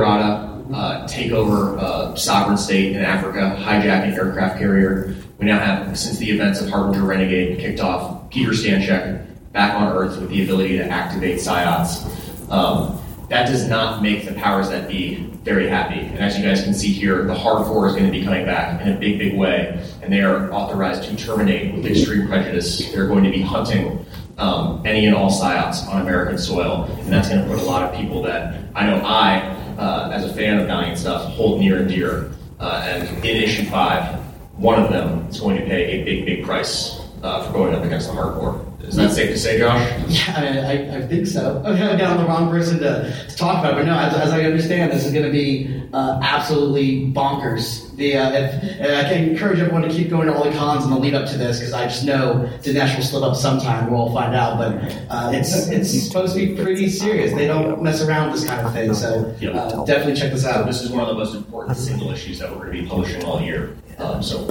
[0.74, 5.14] uh, take over uh, sovereign state in Africa, hijack an aircraft carrier.
[5.38, 9.96] We now have, since the events of Harbinger Renegade kicked off, Peter Stanchek back on
[9.96, 12.50] Earth with the ability to activate psiots.
[12.50, 16.00] Um, that does not make the powers that be very happy.
[16.00, 18.44] And as you guys can see here, the Hard Four is going to be coming
[18.44, 22.92] back in a big, big way, and they are authorized to terminate with extreme prejudice.
[22.92, 24.04] They're going to be hunting
[24.38, 27.82] um, any and all psiots on American soil, and that's going to put a lot
[27.84, 29.38] of people that I know I,
[29.78, 32.32] uh, as a fan of Valiant stuff, hold near and dear.
[32.58, 34.16] Uh, and in issue five,
[34.56, 37.84] one of them is going to pay a big, big price uh, for going up
[37.84, 38.40] against the H.A.R.D.
[38.40, 38.75] Corps.
[38.88, 39.80] Is that safe to say, Josh?
[40.08, 41.62] Yeah, I, mean, I, I think so.
[41.66, 44.30] Okay, again, I'm the wrong person to, to talk about, it, but no, as, as
[44.30, 47.94] I understand, this is going to be uh, absolutely bonkers.
[47.96, 50.90] The uh, if, I can encourage everyone to keep going to all the cons in
[50.90, 53.90] the lead up to this because I just know the national slip up sometime.
[53.90, 54.74] We'll all find out, but
[55.10, 57.32] uh, it's it's supposed to be pretty serious.
[57.32, 60.50] They don't mess around with this kind of thing, so uh, definitely check this So
[60.50, 60.66] out.
[60.66, 63.24] this is one of the most important single issues that we're going to be publishing
[63.24, 63.76] all year.
[63.98, 64.46] Um, so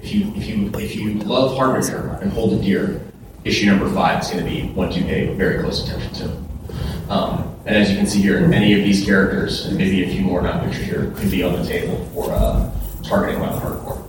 [0.00, 3.00] if you if you if you love Harbinger and hold it dear,
[3.48, 7.12] issue number five is going to be one to pay very close attention to.
[7.12, 10.20] Um, and as you can see here, many of these characters, and maybe a few
[10.22, 12.70] more not pictured here, could be on the table for uh,
[13.02, 13.80] targeting by the H.A.R.D.
[13.80, 14.04] Corps.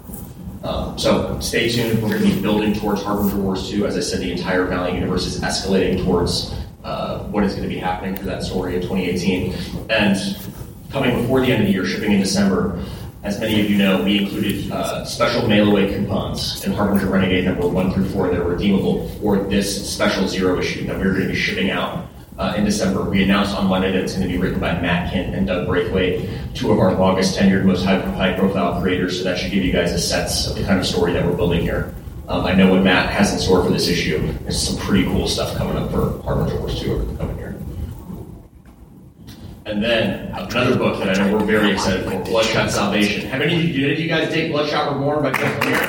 [0.63, 2.01] Um, so stay tuned.
[2.03, 3.87] We're going to be building towards Harbinger Wars 2.
[3.87, 7.73] As I said, the entire Valiant universe is escalating towards uh, what is going to
[7.73, 9.53] be happening for that story in 2018.
[9.89, 10.37] And
[10.91, 12.83] coming before the end of the year, shipping in December,
[13.23, 17.45] as many of you know, we included uh, special mail away coupons in Harbinger Renegade
[17.45, 21.23] number 1 through 4 that are redeemable for this special zero issue that we're going
[21.23, 23.03] to be shipping out uh, in December.
[23.03, 25.67] We announced on Monday that it's going to be written by Matt Kindt and Doug
[25.67, 29.17] Braithwaite, two of our longest tenured, most high, high profile creators.
[29.17, 31.35] So that should give you guys a sense of the kind of story that we're
[31.35, 31.93] building here.
[32.29, 34.31] Um, I know what Matt has in store for this issue.
[34.43, 37.38] There's some pretty cool stuff coming up for Harbinger Wars 2 over the coming.
[39.69, 43.29] And then another book that I know we're very excited for, Bloodshot Salvation.
[43.29, 45.85] Have any of you, did you guys take Bloodshot Reborn by Jeff Lemire?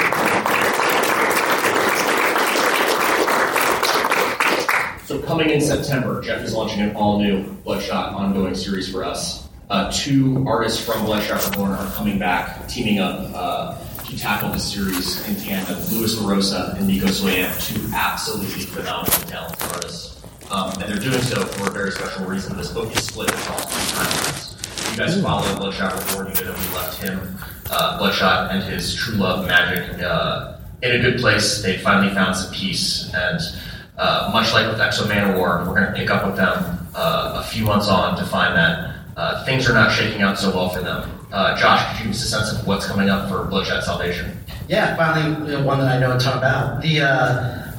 [5.07, 9.49] So coming in September, Jeff is launching an all-new Bloodshot ongoing series for us.
[9.71, 14.71] Uh, two artists from Bloodshot Reborn are coming back, teaming up uh, to tackle this
[14.71, 15.77] series in tandem.
[15.91, 20.10] Lewis LaRosa and Mico Suayan, two absolutely phenomenal talented artists.
[20.51, 22.57] Um, and they're doing so for a very special reason.
[22.57, 24.91] This book is split across two timelines.
[24.93, 27.39] You guys follow Bloodshot before you know that we left him,
[27.71, 31.63] uh, Bloodshot, and his true love, Magic, uh, in a good place.
[31.63, 33.39] They finally found some peace, and
[33.97, 37.49] uh, much like with X-O Manowar, we're going to pick up with them uh, a
[37.49, 40.81] few months on to find that uh, things are not shaking out so well for
[40.81, 41.09] them.
[41.31, 44.37] Uh, Josh, could you give us a sense of what's coming up for Bloodshot Salvation?
[44.67, 46.83] Yeah, finally you know, one that I know a ton about.
[46.83, 47.03] The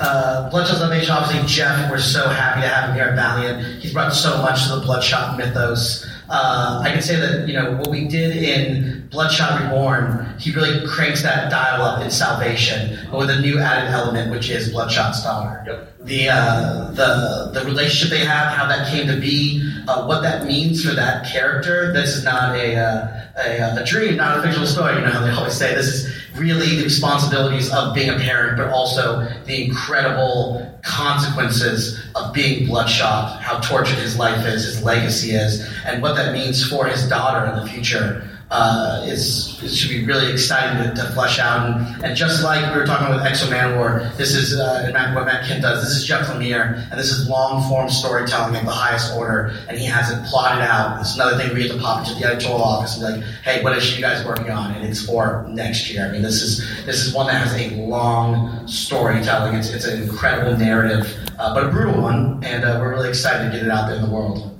[0.01, 3.81] uh, uh, Bloodshot obviously, Jeff, we're so happy to have him here at Valiant.
[3.81, 6.07] He's brought so much to the Bloodshot mythos.
[6.29, 10.87] Uh, I can say that you know what we did in Bloodshot Reborn, he really
[10.87, 15.21] cranks that dial up in Salvation, but with a new added element, which is Bloodshot's
[15.21, 15.61] daughter.
[15.67, 15.87] Yep.
[16.05, 20.45] The uh, the the relationship they have, how that came to be, uh, what that
[20.45, 21.91] means for that character.
[21.91, 24.95] This is not a, uh, a a dream, not a fictional story.
[24.95, 28.57] You know how they always say this is really the responsibilities of being a parent,
[28.57, 35.31] but also the incredible consequences of being bloodshot, how tortured his life is, his legacy
[35.31, 38.27] is, and what that means for his daughter in the future.
[38.51, 41.65] Uh, is it should be really exciting to, to flesh out.
[41.65, 45.45] And, and just like we were talking with X-O Manowar, this is uh, what Matt
[45.45, 45.81] Kindt does.
[45.81, 49.53] This is Jeff Lemire, and this is long form storytelling of the highest order.
[49.69, 50.99] And he has it plotted out.
[50.99, 53.63] It's another thing we have to pop into the editorial office and be like, hey,
[53.63, 54.71] what is you guys working on?
[54.73, 56.05] And it's for next year.
[56.05, 59.55] I mean, this is this is one that has a long storytelling.
[59.55, 61.07] It's it's an incredible narrative,
[61.39, 63.95] uh, but a brutal one, and uh, we're really excited to get it out there
[63.95, 64.59] in the world.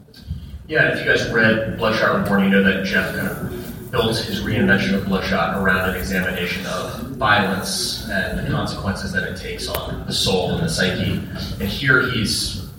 [0.69, 3.61] Yeah, if you guys read Bloodshot Reborn, you know that Jeff kind of
[3.91, 9.38] built his reinvention of Bloodshot around an examination of violence and the consequences that it
[9.38, 11.21] takes on the soul and the psyche.
[11.60, 12.69] And here he's,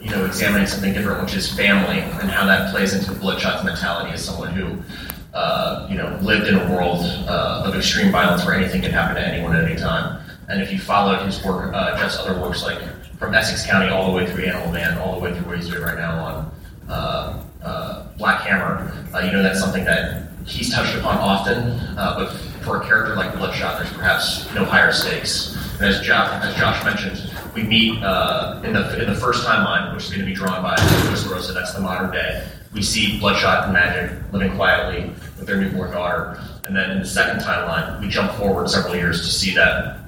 [0.00, 4.12] you know, examining something different, which is family and how that plays into Bloodshot's mentality
[4.12, 4.78] as someone who,
[5.34, 9.16] uh, you know, lived in a world uh, of extreme violence where anything can happen
[9.16, 10.22] to anyone at any time.
[10.48, 12.80] And if you followed his work, uh, other works, like
[13.18, 15.68] from Essex County all the way through Animal Man, all the way through what he's
[15.68, 16.52] doing right now on
[16.88, 21.58] uh, uh, Black Hammer, uh, you know that's something that he's touched upon often,
[21.98, 22.32] uh, but
[22.64, 25.56] for a character like Bloodshot, there's perhaps no higher stakes.
[25.74, 29.94] And as Josh, as Josh mentioned, we meet uh, in the in the first timeline,
[29.94, 30.76] which is going to be drawn by
[31.06, 31.54] Lewis LaRosa.
[31.54, 32.46] That's the modern day.
[32.72, 37.06] We see Bloodshot and Magic living quietly with their newborn daughter, and then in the
[37.06, 40.00] second timeline, we jump forward several years to see that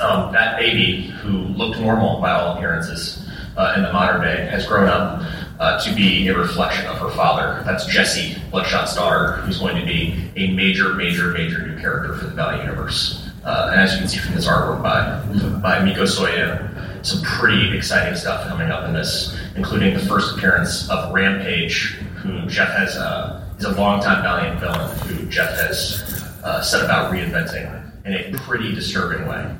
[0.00, 4.66] um, that baby, who looked normal by all appearances uh, in the modern day, has
[4.66, 5.22] grown up
[5.58, 7.62] uh, to be a reflection of her father.
[7.64, 12.26] That's Jesse, Bloodshot's daughter, who's going to be a major, major, major new character for
[12.26, 13.30] the Valiant universe.
[13.44, 15.22] Uh, and as you can see from this artwork by
[15.60, 20.90] by Mico Suayan, some pretty exciting stuff coming up in this, including the first appearance
[20.90, 26.02] of Rampage, who Jeff has uh, is a longtime Valiant villain who Jeff has
[26.42, 29.54] uh, set about reinventing in a pretty disturbing way.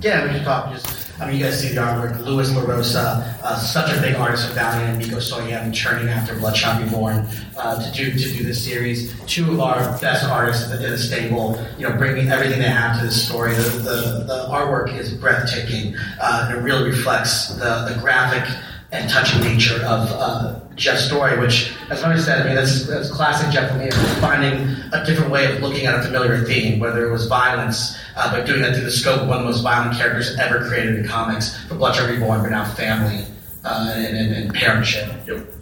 [0.00, 0.97] Yeah, we should talk just.
[1.20, 2.24] I mean, you guys see the artwork.
[2.24, 6.80] Lewis LaRosa, uh, such a big artist of Valiant, and Mico Suayan churning after Bloodshot
[6.80, 7.26] Reborn
[7.56, 9.12] uh, to do to do this series.
[9.26, 13.06] Two of our best artists in the, stable, you know, bringing everything they have to
[13.06, 13.54] this story.
[13.54, 15.96] The, the, the artwork is breathtaking.
[16.20, 18.48] Uh, and it really reflects the, the graphic
[18.92, 23.10] and touching nature of uh, Jeff's story, which, as Tony said, I mean, that's, that's
[23.10, 27.10] classic Jeff Lemire, finding a different way of looking at a familiar theme, whether it
[27.10, 29.98] was violence, uh, but doing that through the scope of one of the most violent
[29.98, 33.24] characters ever created in comics, for Bloodshot Reborn, but now family
[33.64, 35.26] uh, and, and, and parentship.
[35.26, 35.54] Yep.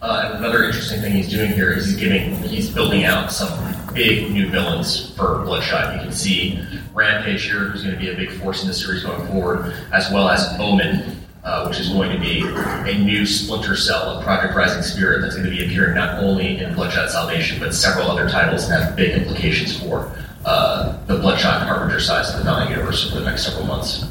[0.00, 3.50] Uh, another interesting thing he's doing here is he's giving, he's building out some
[3.94, 5.94] big new villains for Bloodshot.
[5.94, 6.62] You can see
[6.94, 10.10] Rampage here, who's going to be a big force in the series going forward, as
[10.12, 14.54] well as Omen, uh, which is going to be a new splinter cell of Project
[14.54, 18.28] Rising Spirit that's going to be appearing not only in Bloodshot Salvation, but several other
[18.28, 20.12] titles that have big implications for
[20.44, 24.04] uh, the Bloodshot and Harbinger sides of the Valiant universe over the next several months.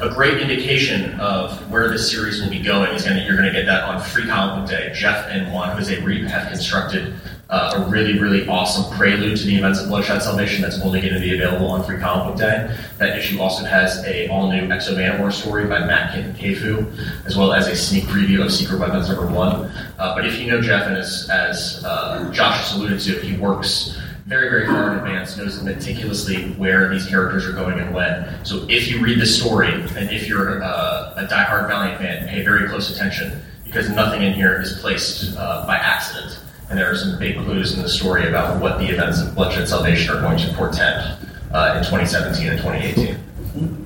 [0.00, 3.52] A great indication of where this series will be going is going to, you're going
[3.52, 4.92] to get that on Free Comic Book Day.
[4.92, 7.14] Jeff and Juan Jose Ryp have constructed
[7.50, 11.14] uh, a really, really awesome prelude to the events of Bloodshot Salvation that's only going
[11.14, 12.76] to be available on Free Comic Book Day.
[12.98, 17.68] That issue also has a all-new X-O Manowar story by Matt Kindt, as well as
[17.68, 19.70] a sneak preview of Secret Weapons number one.
[19.98, 23.36] Uh, but if you know Jeff, and as, as uh, Josh has alluded to, he
[23.36, 28.42] works very, very far in advance, knows meticulously where these characters are going and when.
[28.44, 32.42] So if you read the story, and if you're uh, a diehard Valiant fan, pay
[32.42, 36.38] very close attention because nothing in here is placed uh, by accident.
[36.70, 39.68] And there are some big clues in the story about what the events of Bloodshot
[39.68, 41.18] Salvation are going to portend
[41.52, 43.84] uh, in 2017 and 2018.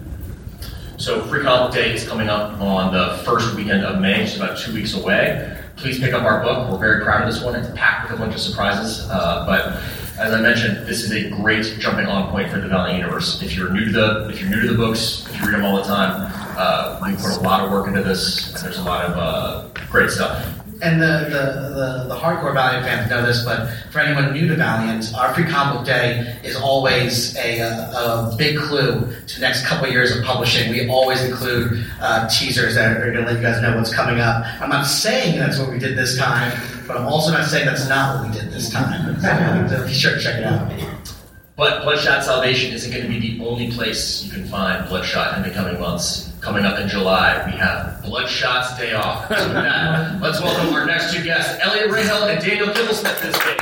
[0.97, 4.59] So Free Comic Day is coming up on the first weekend of May, just about
[4.59, 5.57] two weeks away.
[5.77, 6.71] Please pick up our book.
[6.71, 7.55] We're very proud of this one.
[7.55, 9.81] It's packed with a bunch of surprises, uh, but
[10.19, 13.41] as I mentioned, this is a great jumping on point for the Valiant universe.
[13.41, 15.65] If you're new to the if you're new to the books, if you read them
[15.65, 18.83] all the time, uh, we put a lot of work into this, and there's a
[18.83, 23.45] lot of uh, great stuff and the, the, the, the, hardcore Valiant fans know this,
[23.45, 27.71] but for anyone new to Valiant, our free comic book day is always a, a,
[27.71, 30.71] a big clue to the next couple of years of publishing.
[30.71, 34.21] We always include uh, teasers that are going to let you guys know what's coming
[34.21, 34.45] up.
[34.61, 36.57] I'm not saying that's what we did this time,
[36.87, 39.21] but I'm also not saying that's not what we did this time.
[39.69, 40.71] So be sure to check it out.
[41.57, 45.43] But Bloodshot Salvation isn't going to be the only place you can find Bloodshot in
[45.43, 46.28] the coming months.
[46.49, 49.29] Coming up in July, we have Bloodshot's Day Off.
[49.29, 53.35] So that, let's welcome our next two guests, Eliot Rahal and Daniel Kibblesmith to the
[53.35, 53.61] stage.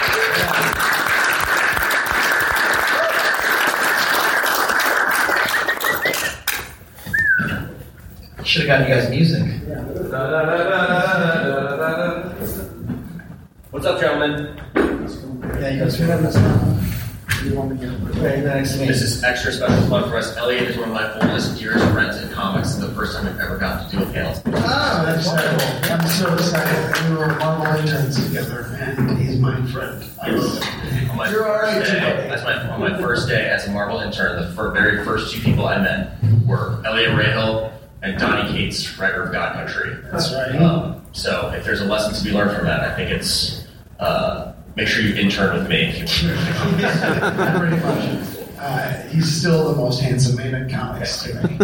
[8.46, 9.42] Should have gotten you guys music.
[13.72, 14.56] What's up, gentlemen?
[15.60, 16.95] Yeah, you guys remember this
[17.50, 20.36] this is extra special fun for us.
[20.36, 23.38] Eliot is one of my oldest dearest friends in comics, and the first time I've
[23.40, 24.40] ever gotten to do a panel.
[24.46, 25.92] Oh, that's wonderful.
[25.92, 27.10] I'm so excited.
[27.10, 30.02] We were Marvel interns together, and he's my friend.
[31.10, 33.70] On my You're all right, first day, that's my, on my first day as a
[33.70, 36.16] Marvel intern, the fir- very first two people I met
[36.46, 37.72] were Eliot Rahal
[38.02, 39.96] and Donny Cates, writer of God Country.
[40.10, 40.56] That's right.
[40.56, 43.66] Um, so if there's a lesson to be learned from that, I think it's
[43.98, 45.92] uh, make sure you intern with me.
[47.58, 48.36] Pretty much.
[48.58, 51.58] Uh, he's still the most handsome man in comics to me.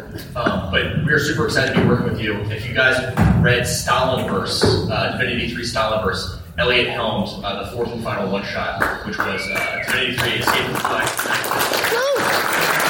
[0.34, 2.34] Um, but we're super excited to be working with you.
[2.50, 2.98] If you guys
[3.42, 8.80] read Stalinverse, uh, Divinity 3 Stalinverse, Eliot helmed uh, the fourth and final one shot,
[9.06, 12.82] which was uh, Divinity 3 Escape from Flight.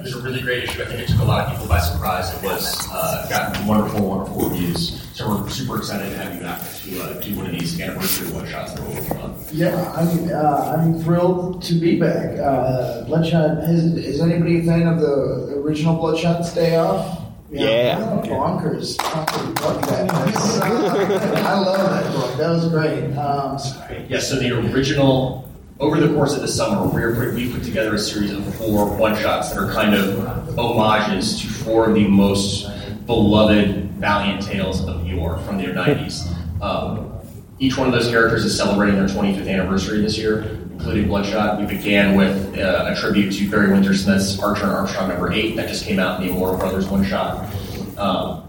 [0.00, 0.82] Yeah, yeah, it was a really great issue.
[0.82, 2.34] I think it took a lot of people by surprise.
[2.34, 5.06] It was uh, got wonderful, wonderful reviews.
[5.14, 8.32] So we're super excited to have you back to uh, do one of these anniversary
[8.32, 9.36] one shots that we're working on.
[9.52, 12.38] Yeah, I'm, uh, I'm thrilled to be back.
[12.38, 17.18] Uh, Bloodshot, is, is anybody a fan of the original Bloodshot's Day Off?
[17.50, 17.98] Yeah.
[18.00, 18.96] Oh, bonkers.
[19.02, 20.08] Fucking fuck that.
[20.08, 22.36] That's, I love that book.
[22.38, 23.12] That was great.
[23.16, 24.06] Um, sorry.
[24.08, 25.49] Yeah, so the original,
[25.80, 29.48] over the course of the summer, we, put together a series of four one shots
[29.48, 32.70] that are kind of homages to four of the most
[33.06, 36.36] beloved Valiant tales of yore from the 90s.
[36.60, 37.10] Um,
[37.58, 41.58] each one of those characters is celebrating their 25th anniversary this year, including Bloodshot.
[41.58, 45.68] We began with uh, a tribute to Barry Windsor-Smith's Archer and Armstrong number 8 that
[45.68, 47.50] just came out in the Immortal Brothers one shot.
[47.96, 48.46] Um,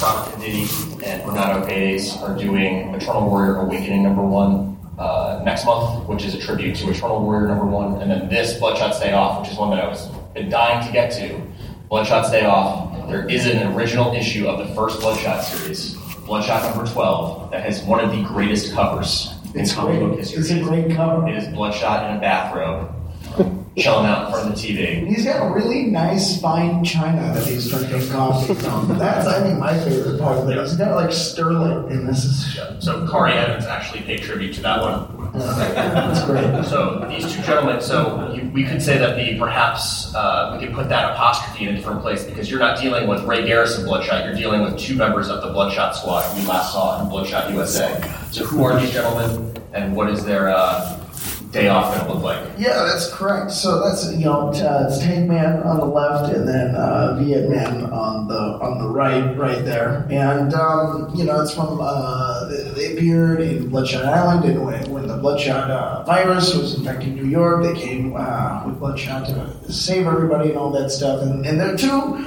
[0.00, 6.24] Robert and Renato Paes are doing Eternal Warrior Awakening number one uh, next month, which
[6.24, 9.50] is a tribute to Eternal Warrior number one, and then this Bloodshot's Day Off, which
[9.50, 11.40] is one that I was been dying to get to.
[11.88, 13.08] Bloodshot's Day Off.
[13.08, 15.94] There is an original issue of the first Bloodshot series,
[16.26, 20.08] Bloodshot number twelve, that has one of the greatest covers in It's comic great.
[20.08, 20.40] book history.
[20.40, 21.28] It's a great cover.
[21.28, 22.92] It is Bloodshot in a bathrobe,
[23.76, 24.98] chilling out in front of the TV.
[24.98, 28.96] And he's got a really nice fine china that he's drinking coffee from.
[28.98, 30.58] That's, I think, my favorite part of it.
[30.58, 34.80] He's got like sterling, in this is So Khari Evans actually paid tribute to that
[34.80, 35.30] one.
[35.38, 36.64] that's great.
[36.64, 40.74] So these two gentlemen, so you, we could say that the perhaps uh, we could
[40.74, 44.24] put that apostrophe in a different place because you're not dealing with Ray Garrison Bloodshot.
[44.24, 48.00] You're dealing with two members of the Bloodshot Squad we last saw in Bloodshot USA.
[48.30, 51.05] So who are these gentlemen, and what is their uh,
[51.52, 52.58] day off going to look like?
[52.58, 53.50] Yeah, that's correct.
[53.52, 57.48] So that's you know uh, it's Tank Man on the left, and then uh, Viet
[57.48, 60.06] Man on the on the right, right there.
[60.10, 64.90] And um, you know it's from uh, they, they appeared in Bloodshot Island, and when,
[64.90, 69.72] when the Bloodshot uh, virus was infecting New York, they came uh, with Bloodshot to
[69.72, 71.22] save everybody and all that stuff.
[71.22, 72.24] And, and they're two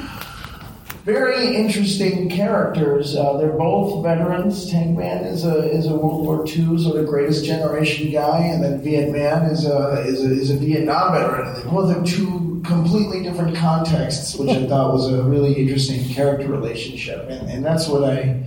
[1.03, 3.15] very interesting characters.
[3.15, 4.69] Uh, they're both veterans.
[4.69, 8.63] Tank Man is a is a World War II sort of greatest generation guy, and
[8.63, 11.47] then Viet Man is a is a, is a Vietnam veteran.
[11.47, 16.07] And they both have two completely different contexts, which I thought was a really interesting
[16.13, 18.43] character relationship, and, and that's what I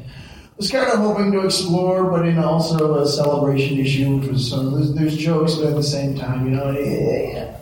[0.57, 4.71] was kind of hoping to explore, but in also a celebration issue, which was so
[4.71, 7.53] there's, there's jokes, but at the same time, you know, eh,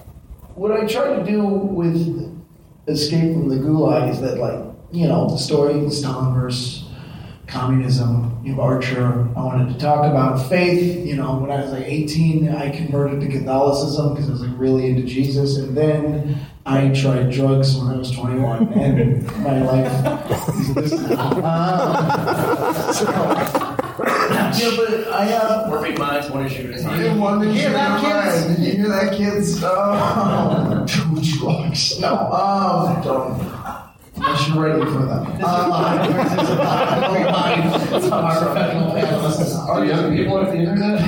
[0.54, 2.44] what I tried to do with
[2.88, 6.84] Escape from the Gulag is that, like, you know, the story, Stalin versus
[7.46, 9.28] communism, you have Archer.
[9.36, 11.06] I wanted to talk about faith.
[11.06, 14.58] You know, when I was like 18, I converted to Catholicism because I was like
[14.58, 19.92] really into Jesus, and then I tried drugs when I was 21, and my life.
[21.16, 26.98] Uh, so, yeah, but I uh, We're big minds, one issue at a I time.
[27.00, 28.60] didn't want to You hear hear that, that, kids?
[28.60, 29.60] You hear that, kids?
[29.64, 32.00] Oh, too drugs.
[32.00, 33.49] No, um, don't.
[34.40, 35.26] Unless you're ready for them.
[39.70, 41.00] Are young people at the internet?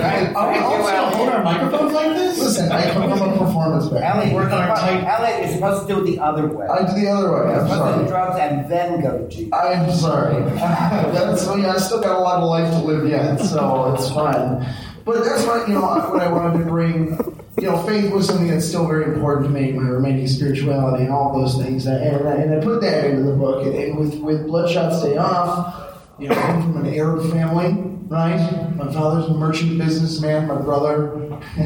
[0.00, 2.38] I, I also hold our microphones like this.
[2.38, 4.20] Listen, I come from a performance background.
[4.20, 5.04] Eliot, Work on our tight.
[5.04, 6.66] Eliot, you're supposed to do it the other way.
[6.66, 7.50] I do the other way.
[7.52, 8.26] You're I'm supposed to do sorry.
[8.26, 9.52] drugs and then go to Jesus.
[9.52, 10.44] I'm sorry.
[10.54, 14.10] That's, so yeah, I still got a lot of life to live yet, so it's
[14.10, 14.66] fine.
[15.10, 15.80] But that's what you know.
[15.80, 17.18] What I wanted to bring.
[17.60, 19.72] You know, faith was something that's still very important to me.
[19.72, 23.36] My remaining spirituality and all those things, and I, and I put that into the
[23.36, 23.66] book.
[23.66, 27.72] And, and with with Bloodshot's Day Off, you know, I'm from an Arab family,
[28.06, 28.72] right?
[28.76, 30.46] My father's a merchant businessman.
[30.46, 31.40] My brother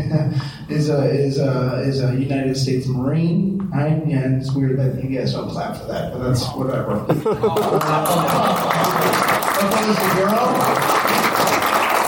[0.70, 4.02] is a is a is a United States Marine, right?
[4.02, 6.94] And it's weird that you guys don't clap for that, but that's whatever.
[7.08, 7.14] My
[9.70, 11.04] father's a hero.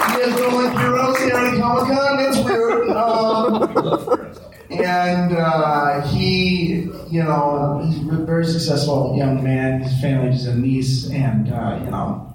[0.08, 0.78] You guys don't like
[1.26, 2.16] here at Comic Con?
[2.16, 2.86] That's weird.
[2.96, 4.34] Um,
[4.70, 9.82] and uh, he, you know, he's a very successful young man.
[9.82, 12.34] His family has a niece, and uh, you know,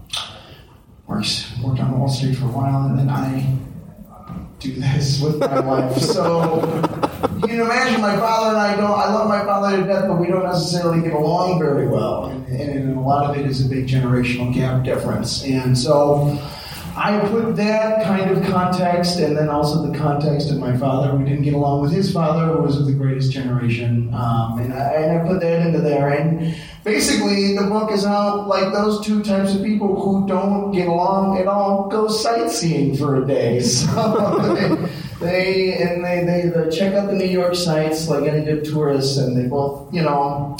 [1.07, 3.57] works worked on Wall Street for a while, and then I
[4.59, 5.97] do this with my wife.
[5.97, 6.61] So
[7.41, 8.91] you can imagine my father and I don't.
[8.91, 12.47] I love my father to death, but we don't necessarily get along very well, and,
[12.47, 15.43] and a lot of it is a big generational gap difference.
[15.43, 16.39] And so
[16.95, 21.15] I put that kind of context, and then also the context of my father.
[21.15, 24.73] We didn't get along with his father, who was of the greatest generation, um, and,
[24.73, 26.09] I, and I put that into there.
[26.09, 30.87] And basically, the book is how like those two types of people who don't get
[30.87, 33.61] along at all go sightseeing for a day.
[33.71, 34.75] So they,
[35.19, 39.17] they and they, they they check out the New York sites like any good tourist,
[39.17, 40.57] and they both you know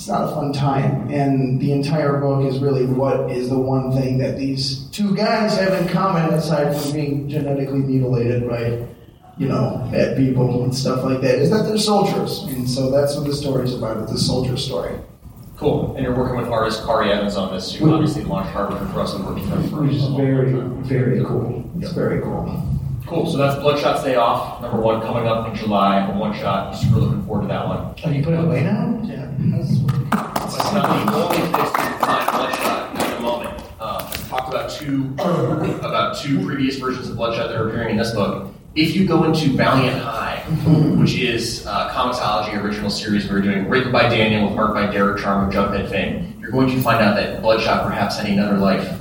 [0.00, 1.10] it's not a fun time.
[1.10, 5.58] And the entire book is really what is the one thing that these two guys
[5.58, 8.82] have in common, aside from being genetically mutilated by,
[9.36, 12.44] you know, bad people and stuff like that, is that they're soldiers.
[12.44, 14.02] And so that's what the story is about.
[14.04, 14.98] It's a soldier story.
[15.58, 15.94] Cool.
[15.96, 17.78] And you're working with artist Khari Evans on this.
[17.78, 20.16] You obviously launched Harvard for us and worked with her for Which is a long
[20.16, 20.52] very,
[20.84, 21.70] very cool.
[21.78, 22.79] It's very cool.
[23.10, 23.26] Cool.
[23.28, 26.76] So that's Bloodshot's Day Off, number one, coming up in July, a one shot.
[26.76, 27.92] Super looking forward to that one.
[28.04, 29.00] Oh, you put it away now?
[29.02, 29.28] Yeah.
[29.50, 33.60] That's- It's not the only place to find Bloodshot at the moment.
[33.80, 35.12] Um, talked about two
[35.84, 38.54] about two previous versions of Bloodshot that are appearing in this book.
[38.76, 40.44] If you go into Valiant High,
[40.96, 44.86] which is uh, ComiXology original series we we're doing, written by Daniel with art by
[44.86, 48.56] Derek Charm of Jughead fame, you're going to find out that Bloodshot perhaps had another
[48.56, 49.00] life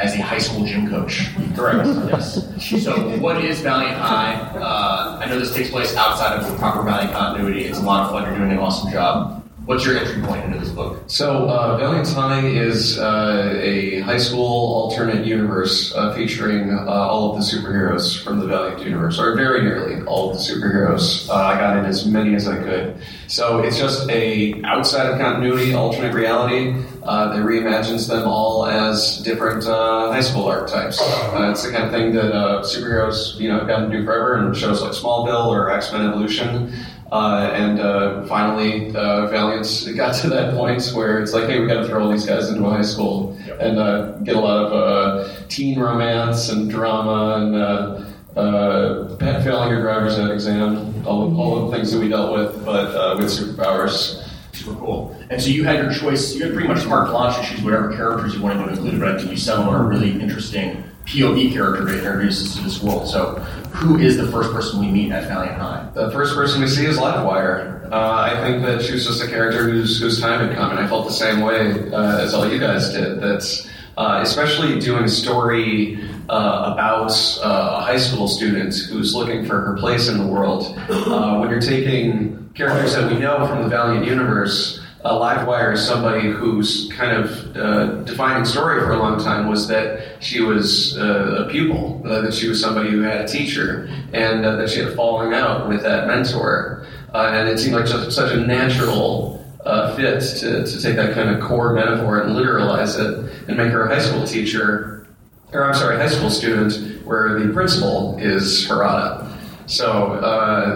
[0.00, 1.28] as a high school gym coach.
[1.54, 1.86] Correct.
[2.08, 2.82] yes.
[2.82, 4.34] So, what is Valiant High?
[4.58, 7.64] Uh, I know this takes place outside of the proper Valiant continuity.
[7.64, 8.24] It's a lot of fun.
[8.24, 9.39] You're doing an awesome job.
[9.70, 11.00] What's your entry point into this book?
[11.06, 17.30] So, uh, Valiant High is uh, a high school alternate universe uh, featuring uh, all
[17.30, 21.28] of the superheroes from the Valiant universe, or very nearly all of the superheroes.
[21.28, 23.00] Uh, I got in as many as I could.
[23.28, 29.18] So it's just a outside of continuity alternate reality uh, that reimagines them all as
[29.18, 31.00] different uh, high school archetypes.
[31.00, 34.04] Uh, it's the kind of thing that uh, superheroes, you know, have gotten to do
[34.04, 36.74] forever and shows like Smallville or X Men Evolution.
[37.12, 41.66] Uh, and uh, finally, uh, Valiant got to that point where it's like, hey, we
[41.66, 44.64] got to throw all these guys into a high school and uh, get a lot
[44.64, 51.36] of uh, teen romance and drama and uh, uh, failing your driver's ed exam, all,
[51.36, 54.24] all the things that we dealt with, but uh, with superpowers.
[54.52, 55.16] Super cool.
[55.30, 56.34] And so you had your choice.
[56.34, 59.16] You had pretty much carte blanche to choose whatever characters you wanted to include, I
[59.18, 63.08] think you settled on a really interesting POV character to introduce us to this world.
[63.08, 63.34] So,
[63.72, 65.90] who is the first person we meet at Valiant High?
[65.94, 67.90] The first person we see is Livewire.
[67.90, 70.78] Uh, I think that she was just a character whose whose time had come, and
[70.78, 73.20] I felt the same way uh, as all you guys did.
[73.20, 75.98] That's uh, especially doing a story
[76.28, 77.10] uh, about
[77.42, 80.78] uh, a high school student who's looking for her place in the world.
[80.88, 84.79] Uh, when you're taking characters that we know from the Valiant universe.
[85.02, 89.66] Uh, Livewire is somebody whose kind of uh, defining story for a long time was
[89.66, 93.88] that she was uh, a pupil, uh, that she was somebody who had a teacher,
[94.12, 96.86] and uh, that she had a falling out with that mentor.
[97.14, 101.14] Uh, and it seemed like just such a natural uh, fit to, to take that
[101.14, 105.06] kind of core metaphor and literalize it and make her a high school teacher,
[105.52, 109.34] or I'm sorry, high school student, where the principal is Harada.
[109.66, 110.18] So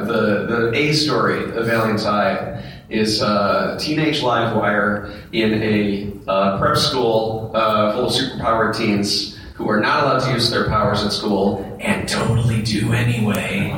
[0.07, 6.59] the the A story of Valiant High is uh, teenage live wire in a uh,
[6.59, 11.05] prep school uh, full of superpowered teens who are not allowed to use their powers
[11.05, 13.70] at school and totally do anyway.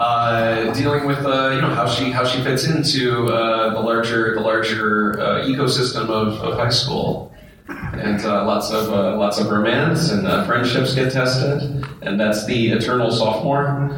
[0.00, 4.34] Uh, dealing with uh, you know how she how she fits into uh, the larger
[4.34, 7.32] the larger uh, ecosystem of, of high school.
[7.68, 12.44] And uh, lots of uh, lots of romance and uh, friendships get tested, and that's
[12.46, 13.90] the eternal sophomore,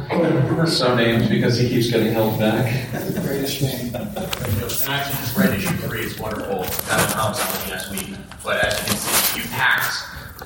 [0.67, 2.91] so named because he keeps getting held back.
[3.23, 3.95] Greatest name.
[3.95, 6.01] And I actually just read issue three.
[6.01, 6.63] It's wonderful.
[6.63, 8.15] That comes out last week.
[8.43, 9.95] But as you can see, you packed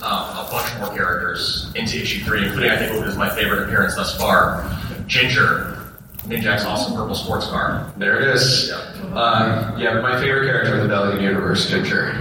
[0.03, 3.63] um, a bunch more characters into issue three, including I think what is my favorite
[3.67, 4.63] appearance thus far,
[5.07, 5.75] Ginger,
[6.19, 7.91] Ninjak's awesome purple sports car.
[7.97, 8.71] There it is.
[8.71, 12.13] Uh, yeah, my favorite character in the Valiant universe, Ginger,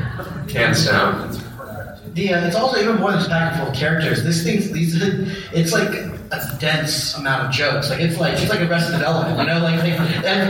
[0.51, 1.15] hands down.
[1.15, 4.25] Uh, it's also even more than just packed full of characters.
[4.25, 5.01] This thing's these
[5.53, 5.91] it's like
[6.31, 7.91] a dense amount of jokes.
[7.91, 9.39] Like it's like it's like Arrested Development.
[9.39, 9.83] You know, like,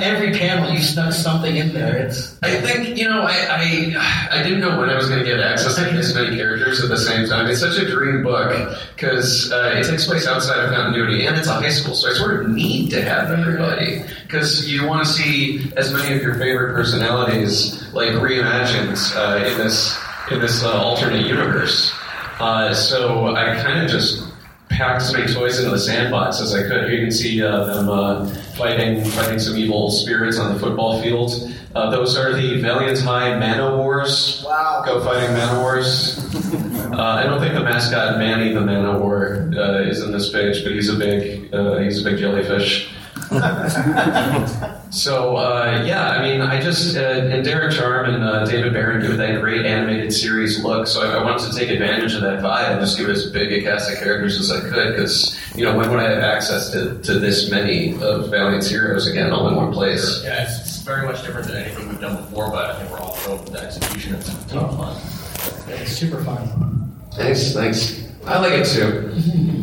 [0.03, 1.97] every panel you snuck something in there.
[1.97, 5.25] It's I think you know I I, I didn't know when I was going to
[5.25, 7.49] get access to this many characters at the same time.
[7.49, 11.49] It's such a dream book because uh, it takes place outside of continuity and it's
[11.49, 15.13] a high school, so I sort of need to have everybody because you want to
[15.13, 19.99] see as many of your favorite personalities like reimagined uh, in this
[20.31, 21.93] in this uh, alternate universe.
[22.41, 24.28] Uh, so I kind of just
[24.69, 26.89] packed as many toys into the sandbox as I could.
[26.89, 31.03] Here you can see uh, them uh, fighting fighting some evil spirits on the football
[31.03, 31.33] field.
[31.75, 34.43] Uh, those are the Valiant High Mana Wars.
[34.47, 34.83] Wow.
[34.85, 36.25] Go fighting Mana Wars.
[36.89, 40.65] Uh, I don't think the mascot Manny the Mana War uh, is in this page,
[40.65, 42.91] but he's a big uh, he's a big jellyfish.
[44.91, 49.03] So uh, yeah, I mean, I just uh, and Derek Charm and uh, David Baron
[49.03, 50.87] give that great animated series look.
[50.87, 53.53] So I, I wanted to take advantage of that vibe and just give as big
[53.53, 54.97] a cast of characters as I could.
[54.97, 59.07] Because you know, when would I have access to, to this many of Valiant's heroes
[59.07, 60.23] again, all in one place?
[60.25, 63.01] Yeah, it's, it's very much different than anything we've done before, but I think we're
[63.01, 64.15] all thrilled with the execution.
[64.15, 65.73] It's a ton of fun.
[65.73, 66.95] it's super fun.
[67.15, 68.09] Thanks, thanks.
[68.25, 69.15] I like it too.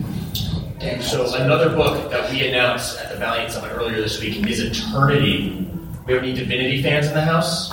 [0.81, 4.59] And so another book that we announced at the Valiant Summit earlier this week is
[4.59, 5.67] Eternity.
[6.05, 7.71] We have any Divinity fans in the house?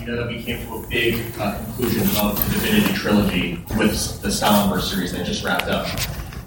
[0.00, 4.20] You know that we came to a big uh, conclusion of the Divinity trilogy with
[4.20, 5.86] the Stalinverse series that just wrapped up.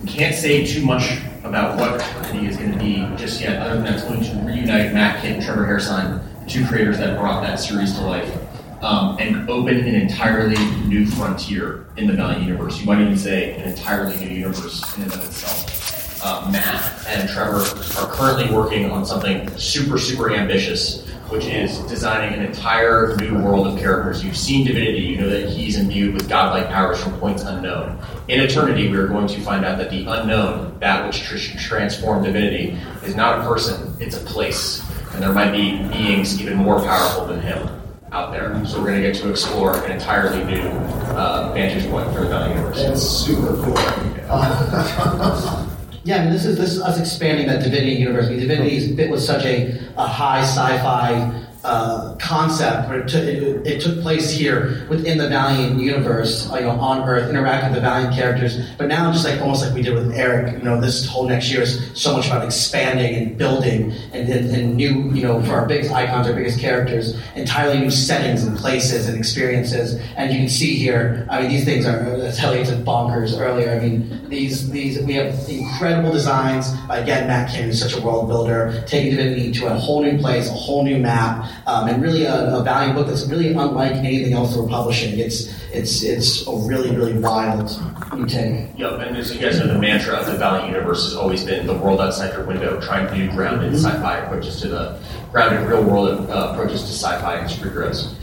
[0.04, 3.82] We can't say too much about what Eternity is going to be just yet, other
[3.82, 7.42] than it's going to reunite Matt Kindt and Trevor Hairsine, the two creators that brought
[7.44, 8.45] that series to life
[8.86, 12.80] um, and open an entirely new frontier in the Valiant universe.
[12.80, 16.24] You might even say an entirely new universe in and of itself.
[16.24, 17.62] Uh, Matt and Trevor
[18.00, 23.66] are currently working on something super, super ambitious, which is designing an entire new world
[23.66, 24.24] of characters.
[24.24, 27.98] You've seen Divinity, you know that he's imbued with godlike powers from points unknown.
[28.28, 32.26] In Eternity, we are going to find out that the unknown, that which tr- transformed
[32.26, 34.84] Divinity, is not a person, it's a place.
[35.14, 37.68] And there might be beings even more powerful than him
[38.12, 38.64] out there.
[38.66, 42.28] So we're going to get to explore an entirely new uh, vantage point for the
[42.30, 42.84] Valiant universe.
[42.84, 43.76] That's super cool.
[46.06, 48.28] Yeah, I mean, this is this is us expanding that Divinity universe.
[48.28, 53.08] I mean, Divinity is- it was such a, a high sci-fi uh, concept, but it,
[53.08, 57.30] took it, it took place here within the Valiant universe, uh, you know, on Earth,
[57.30, 58.70] interacting with the Valiant characters.
[58.78, 61.52] But now, just like almost like we did with Aric, you know, this whole next
[61.52, 65.54] year is so much about expanding and building and, and, and new, you know, for
[65.54, 70.00] our biggest icons, our biggest characters, entirely new settings and places and experiences.
[70.16, 73.72] And you can see here, I mean, these things are, as Eliot said, bonkers earlier.
[73.72, 76.72] I mean, these these we have incredible designs.
[76.90, 80.50] Again, Matt Kindt is such a world builder, taking Divinity to a whole new place,
[80.50, 84.34] a whole new map, um, and really a, a Valiant book that's really unlike anything
[84.34, 85.20] else we're publishing.
[85.20, 87.70] It's it's it's a really really wild
[88.14, 88.78] new take.
[88.78, 91.68] Yep, and as you guys know, the mantra of the Valiant universe has always been
[91.68, 95.00] the world outside your window, trying to do grounded sci-fi approaches to the
[95.32, 98.14] grounded real world uh, approaches to sci-fi and superheroes.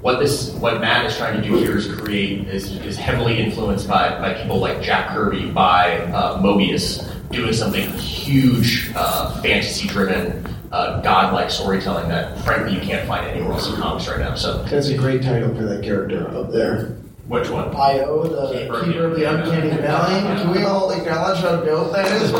[0.00, 3.88] What this, what Matt is trying to do here is create is, is heavily influenced
[3.88, 11.00] by, by people like Jack Kirby, by uh, Moebius, doing something huge, uh, fantasy-driven, uh,
[11.00, 14.34] godlike storytelling that, frankly, you can't find anywhere else in comics right now.
[14.34, 16.96] So That's a great title for that character up there.
[17.28, 17.74] Which one?
[17.74, 18.84] Io, the Keeper.
[18.84, 20.20] keeper of the uncanny valley.
[20.40, 22.32] Can we all acknowledge how dope that is?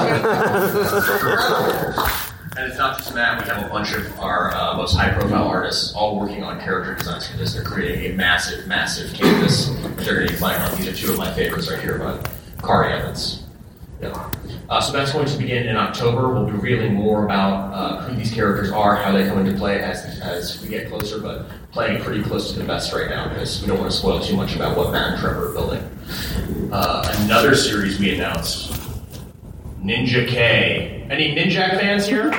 [2.57, 5.47] And it's not just that, we have a bunch of our uh, most high profile
[5.47, 7.53] artists all working on character designs for this.
[7.53, 9.69] They're creating a massive, massive canvas
[9.99, 10.75] they're going to be playing on.
[10.79, 12.17] These are two of my favorites right here by
[12.63, 13.46] Khari Evans.
[14.01, 14.31] Yeah.
[14.69, 16.29] Uh, so that's going to begin in October.
[16.29, 19.81] We'll be revealing more about uh, who these characters are, how they come into play
[19.81, 23.61] as, as we get closer, but playing pretty close to the vest right now because
[23.63, 25.83] we don't want to spoil too much about what Matt and Trevor are building.
[26.73, 28.73] Uh, another series we announced
[29.83, 31.07] Ninja K.
[31.11, 32.33] Any Ninja fans here?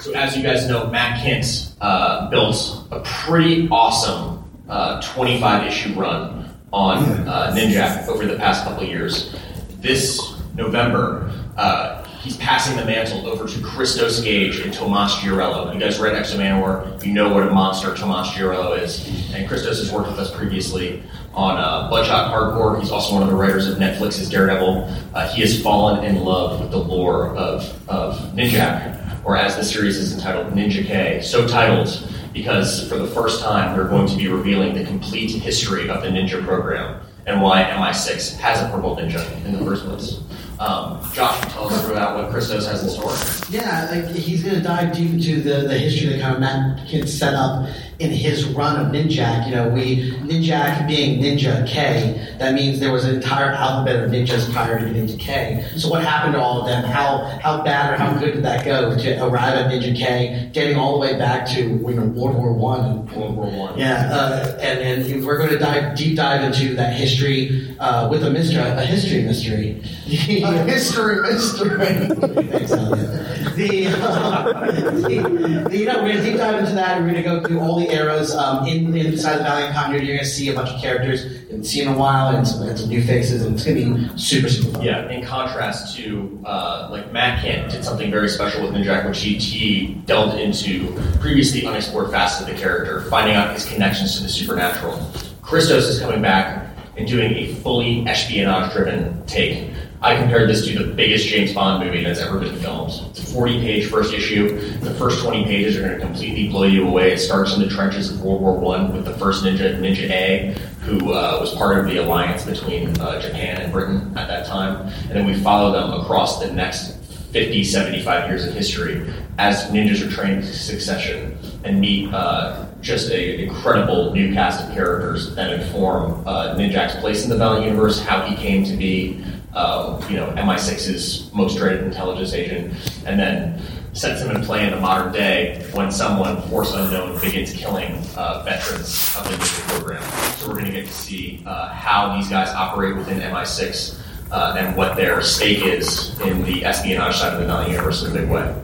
[0.00, 5.92] So, as you guys know, Matt Kindt uh, built a pretty awesome uh, 25 issue
[5.94, 6.41] run
[6.72, 6.98] on
[7.28, 9.34] uh, Ninja over the past couple years.
[9.80, 15.72] This November, uh, he's passing the mantle over to Christos Gage and Tomas Giorello.
[15.72, 19.06] You guys read X-O Manowar, you know what a monster Tomas Giorello is.
[19.34, 21.02] And Christos has worked with us previously
[21.34, 22.78] on uh, Bloodshot Hardcore.
[22.80, 24.88] He's also one of the writers of Netflix's Daredevil.
[25.14, 29.64] Uh, he has fallen in love with the lore of, of Ninjak, or as the
[29.64, 31.20] series is entitled, Ninja K.
[31.22, 31.88] So titled
[32.32, 36.08] because for the first time we're going to be revealing the complete history of the
[36.08, 40.20] Ninja program and why MI6 has a purple ninja in the first place.
[40.58, 43.14] Um, Josh, tell us about what Christos has in store.
[43.50, 46.86] Yeah, like he's going to dive deep into the, the history that kind of Matt
[46.86, 47.68] Kindt set up
[48.02, 49.46] in his run of Ninjak.
[49.46, 54.10] You know, we Ninjak being Ninja K, that means there was an entire alphabet of
[54.10, 55.64] ninjas prior to Ninja K.
[55.76, 56.84] So what happened to all of them?
[56.84, 60.76] How how bad or how good did that go to arrive at Ninja K, getting
[60.76, 63.06] all the way back to you know World War One?
[63.14, 63.78] World War One.
[63.78, 68.24] Yeah, uh, and and we're going to dive deep dive into that history uh, with
[68.24, 69.82] a mystery, a history mystery.
[70.12, 72.06] A history mystery.
[72.66, 73.21] Thanks.
[73.56, 77.00] The, uh, the, the, you know, we're going to deep dive into that.
[77.00, 80.06] We're going to go through all the eras um, in, inside the Valiant continuity.
[80.06, 82.46] You're going to see a bunch of characters you haven't seen in a while and
[82.46, 84.82] some, and some new faces, and it's going to be super, super fun.
[84.82, 89.20] Yeah, in contrast to uh, like Matt Kindt did something very special with Ninjak, which
[89.20, 94.22] he, he delved into previously unexplored facets of the character, finding out his connections to
[94.22, 95.04] the supernatural.
[95.42, 99.70] Christos is coming back and doing a fully espionage-driven take.
[100.02, 102.90] I compared this to the biggest James Bond movie that's ever been filmed.
[103.10, 104.58] It's a 40-page first issue.
[104.80, 107.12] The first 20 pages are going to completely blow you away.
[107.12, 110.58] It starts in the trenches of World War One with the first ninja, Ninja A,
[110.80, 114.88] who uh, was part of the alliance between uh, Japan and Britain at that time.
[115.02, 116.96] And then we follow them across the next
[117.30, 123.10] 50, 75 years of history as ninjas are trained in succession and meet uh, just
[123.10, 128.02] an incredible new cast of characters that inform uh, Ninjak's place in the Valiant universe,
[128.02, 129.24] how he came to be,
[129.54, 132.74] uh, you know, MI6's most dreaded intelligence agent,
[133.06, 133.60] and then
[133.92, 138.42] sets him in play in the modern day when someone, force unknown, begins killing uh,
[138.42, 140.02] veterans of the Ninja program.
[140.36, 144.00] So we're going to get to see uh, how these guys operate within MI6
[144.30, 148.16] uh, and what their stake is in the espionage side of the Valiant universe in
[148.16, 148.54] a big way.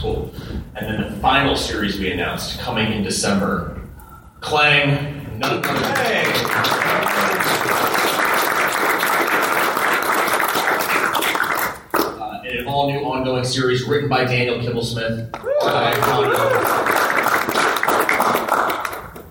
[0.00, 0.34] Cool.
[0.74, 3.80] And then the final series we announced coming in December,
[4.40, 5.38] Clang.
[5.38, 5.68] None uh,
[12.88, 13.02] in an
[13.38, 15.32] all series written by Daniel Kibblesmith.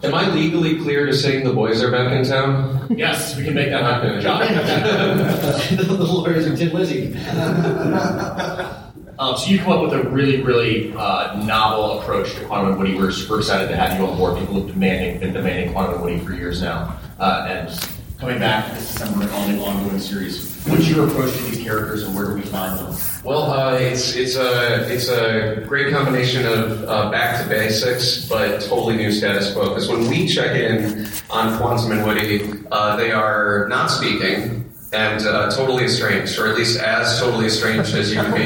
[0.04, 2.88] Am I legally clear to sing The Boys Are Back in Town?
[2.90, 4.22] yes, we can make that happen.
[4.22, 4.40] John.
[5.78, 7.16] the lawyers are Thin Lizzy.
[9.20, 12.78] Um, so you come up with a really, really uh, novel approach to Quantum and
[12.78, 12.96] Woody.
[12.96, 14.38] We're super excited to have you on board.
[14.38, 17.00] People have demanding, been demanding Quantum and Woody for years now.
[17.20, 17.90] Uh, and
[18.20, 20.64] coming back this December, on the ongoing series.
[20.68, 22.94] What's your approach to these characters and where do we find them?
[23.28, 28.62] Well, uh, it's it's a it's a great combination of uh, back to basics, but
[28.62, 29.68] totally new status quo.
[29.68, 34.64] Because when we check in on Quantum and Woody, uh, they are not speaking
[34.94, 38.46] and uh, totally estranged, or at least as totally estranged as you can be.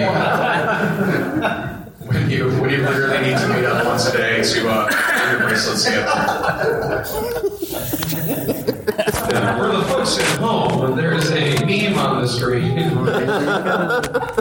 [2.08, 4.90] when you when you literally need to meet up once a day to uh,
[5.30, 7.06] your bracelets together.
[9.62, 12.98] For the folks at home, there is a meme on the screen.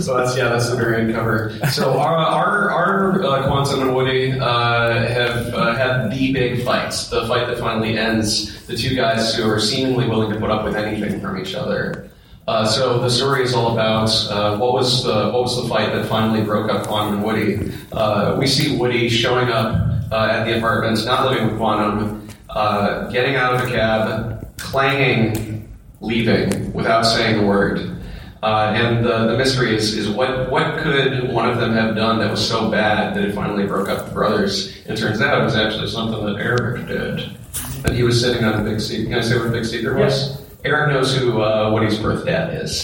[0.00, 1.50] so that's yeah, that's variant cover.
[1.70, 7.08] So our our, our uh, Quantum and Woody uh, have uh, had the big fights,
[7.08, 10.64] the fight that finally ends the two guys who are seemingly willing to put up
[10.64, 12.10] with anything from each other.
[12.48, 15.92] Uh, so the story is all about uh, what was the what was the fight
[15.92, 17.72] that finally broke up Quantum and Woody.
[17.92, 19.76] Uh, we see Woody showing up
[20.10, 25.68] uh, at the apartment, not living with Quantum, uh, getting out of the cab, clanging,
[26.00, 28.01] leaving without saying a word.
[28.42, 32.18] Uh, and uh, the mystery is, is what, what could one of them have done
[32.18, 34.76] that was so bad that it finally broke up the brothers?
[34.84, 37.36] It turns out it was actually something that Eric did.
[37.82, 39.04] That he was sitting on a big seat.
[39.04, 40.42] Can I say what a big secret was?
[40.64, 42.82] Eric knows who uh, Woody's birth dad is.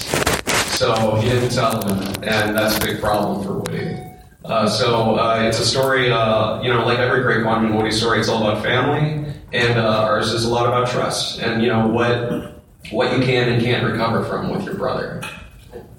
[0.78, 3.96] So he didn't tell him, and that's a big problem for Woody.
[4.44, 8.20] Uh, so uh, it's a story, uh, you know, like every great Quantum Woody story,
[8.20, 11.88] it's all about family, and uh, ours is a lot about trust, and you know
[11.88, 15.20] what what you can and can't recover from with your brother.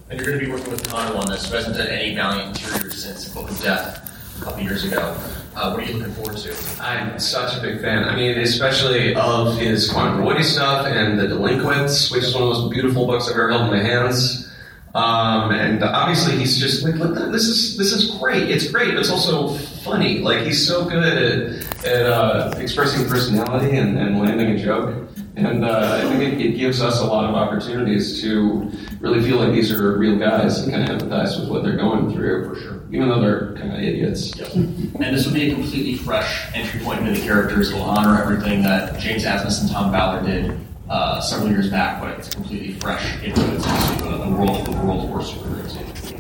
[0.10, 2.58] And you're going to be working with Kano on this, who hasn't done any Valiant
[2.58, 5.16] interiors since Book of Death a couple years ago.
[5.56, 6.82] Uh, what are you looking forward to?
[6.82, 8.06] I'm such a big fan.
[8.06, 12.50] I mean, especially of his Quantum Woody stuff and The Delinquents, which is one of
[12.50, 14.52] the most beautiful books I've ever held in my hands.
[14.96, 18.50] Um, and obviously, he's just like, look, this is this is great.
[18.50, 19.54] It's great, but it's also
[19.84, 20.20] funny.
[20.20, 25.09] Like he's so good at, at uh, expressing personality and, and landing a joke.
[25.46, 29.38] And uh, I think it, it gives us a lot of opportunities to really feel
[29.38, 32.60] like these are real guys and kind of empathize with what they're going through, for
[32.60, 32.84] sure.
[32.92, 34.38] Even though they're kind of idiots.
[34.56, 37.72] And this will be a completely fresh entry point into the characters.
[37.72, 40.60] It will honor everything that James Asmus and Tom Ballard did
[40.90, 45.10] uh, several years back, but it's completely fresh influence into the world of the World
[45.10, 45.76] War superheroes.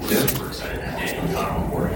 [0.09, 0.25] Yeah.
[0.27, 1.91] Super excited to have Daniel Connor on board.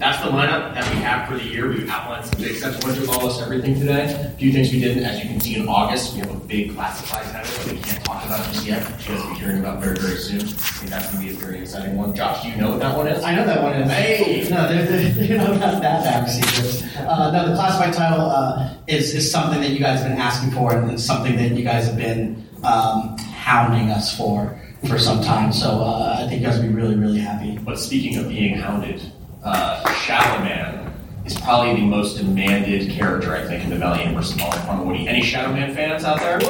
[0.00, 1.68] That's the lineup that we have for the year.
[1.68, 2.82] We've outlined some big steps.
[2.82, 4.04] Went through almost everything today.
[4.04, 6.74] A few things we didn't, as you can see in August, we have a big
[6.74, 8.82] classified title that we can't talk about just yet.
[8.92, 10.40] Which you'll be hearing about very, very soon.
[10.40, 12.16] I think that's going to be a very exciting one.
[12.16, 13.22] Josh, do you know what that one is?
[13.22, 13.90] I know that one is.
[13.90, 14.48] Hey!
[14.48, 16.96] No, they're, they're, they're not that bad secrets.
[16.96, 20.52] Uh, no, the classified title uh, is, is something that you guys have been asking
[20.52, 25.22] for, and it's something that you guys have been um, hounding us for for some
[25.22, 25.52] time.
[25.52, 27.58] So uh, I think you guys will be really, really happy.
[27.58, 29.02] But speaking of being hounded,
[29.42, 30.92] uh, Shadow Man
[31.24, 34.86] is probably the most demanded character, I think, in the Valiant universe of all from
[34.86, 35.08] Woody.
[35.08, 36.38] Any Shadow Man fans out there?
[36.38, 36.46] The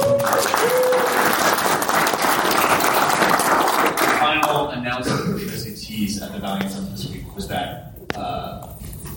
[4.19, 8.67] final announcement, which was a tease at the Valiant Summit this week, was that uh,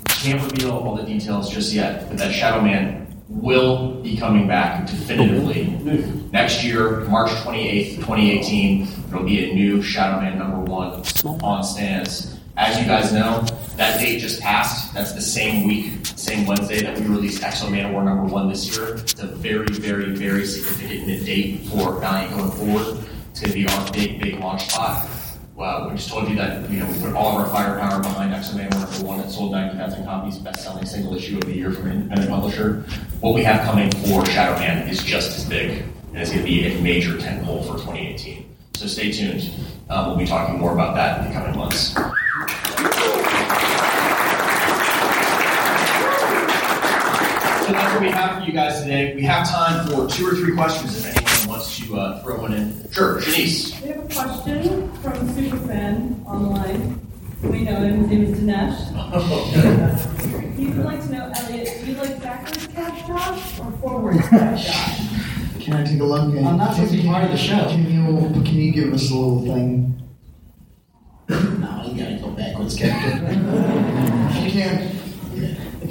[0.07, 4.87] can't reveal all the details just yet, but that Shadow Man will be coming back
[4.87, 5.67] definitively
[6.33, 8.89] next year, March 28th, 2018.
[9.09, 11.03] There'll be a new Shadow Man number one
[11.43, 12.39] on stands.
[12.57, 13.45] As you guys know,
[13.77, 14.95] that date just passed.
[14.95, 18.97] That's the same week, same Wednesday that we released X-O Manowar number one this year.
[18.97, 23.05] It's a very, very, very significant date for Valiant going forward.
[23.31, 25.09] It's going to be our big, big launch spot.
[25.57, 28.57] We just told you that you know we put all of our firepower behind X-O
[28.57, 29.21] Manowar number one.
[29.21, 32.85] It sold 90,000 copies, best-selling single issue of the year from an independent publisher.
[33.21, 36.49] What we have coming for Shadow Man is just as big, and it's going to
[36.49, 38.55] be a major tentpole for 2018.
[38.75, 39.49] So stay tuned.
[39.89, 41.95] Uh, we'll be talking more about that in the coming months.
[47.65, 49.15] So that's what we have for you guys today.
[49.15, 52.53] We have time for two or three questions if anyone wants to uh, throw one
[52.53, 52.91] in.
[52.91, 53.81] Sure, Janice.
[53.83, 57.49] We have a question from a superfan on the.
[57.49, 58.09] We know him.
[58.09, 60.31] His name is Dinesh.
[60.55, 64.67] He would like to know, Eliot, do you like backwards cash Josh or forwards cash
[64.67, 65.65] Josh?
[65.65, 66.23] Can I take a look?
[66.23, 67.67] I'm not supposed to be part of the show.
[67.69, 70.01] Can you can you give us a little thing?
[71.29, 73.45] No, you gotta go backwards, Captain.
[74.45, 75.04] You can't.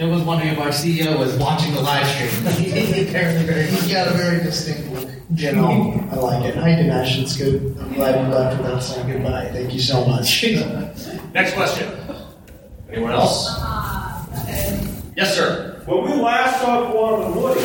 [0.03, 3.67] If there was wondering if our CEO was watching the live stream, he's apparently very
[3.67, 5.09] He's got a very distinct look.
[5.33, 6.55] You know, I like it.
[6.55, 7.21] Hi, Dinesh.
[7.21, 7.77] It's good.
[7.79, 9.47] I'm glad we left without saying goodbye.
[9.53, 10.43] Thank you so much.
[11.33, 11.89] Next question.
[12.91, 13.47] Anyone else?
[13.49, 14.25] Uh,
[15.15, 15.81] yes, sir.
[15.85, 17.61] When we last saw Quantum and Woody,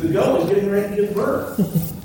[0.00, 1.60] the goat was getting ready to give birth.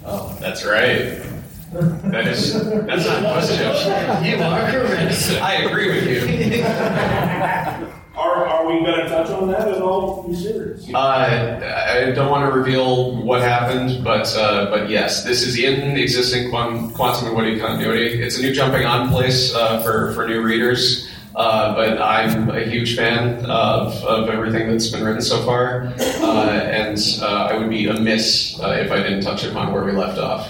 [0.06, 1.24] Oh, that's right.
[1.72, 2.52] That is
[2.86, 3.60] that's not a question.
[4.26, 5.42] You are correct.
[5.42, 7.92] I agree with you.
[8.16, 10.26] Are, are we going to touch on that at all?
[10.94, 15.98] Uh, I don't want to reveal what happened, but uh, but yes, this is in
[15.98, 18.22] existing quantum, and Woody continuity.
[18.22, 21.08] It's a new jumping on place uh, for for new readers.
[21.34, 26.50] Uh, but I'm a huge fan of, of everything that's been written so far, uh,
[26.50, 30.46] and uh, I would be amiss if I didn't touch upon where we left off.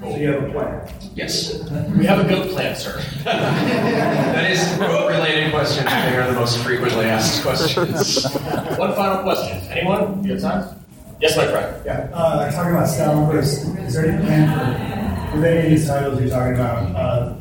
[0.00, 0.88] So you have a plan?
[1.14, 1.62] Yes.
[1.96, 3.00] We have a good plan, sir.
[3.24, 5.84] That is the related question.
[5.84, 8.24] They are the most frequently asked questions.
[8.78, 9.58] One final question.
[9.70, 10.22] Anyone?
[10.24, 10.84] You have time?
[11.20, 11.80] Yes, my friend.
[11.86, 15.86] Yeah, uh, talking about style numbers, is there any plan for, with any of these
[15.86, 17.36] titles you're talking about, uh,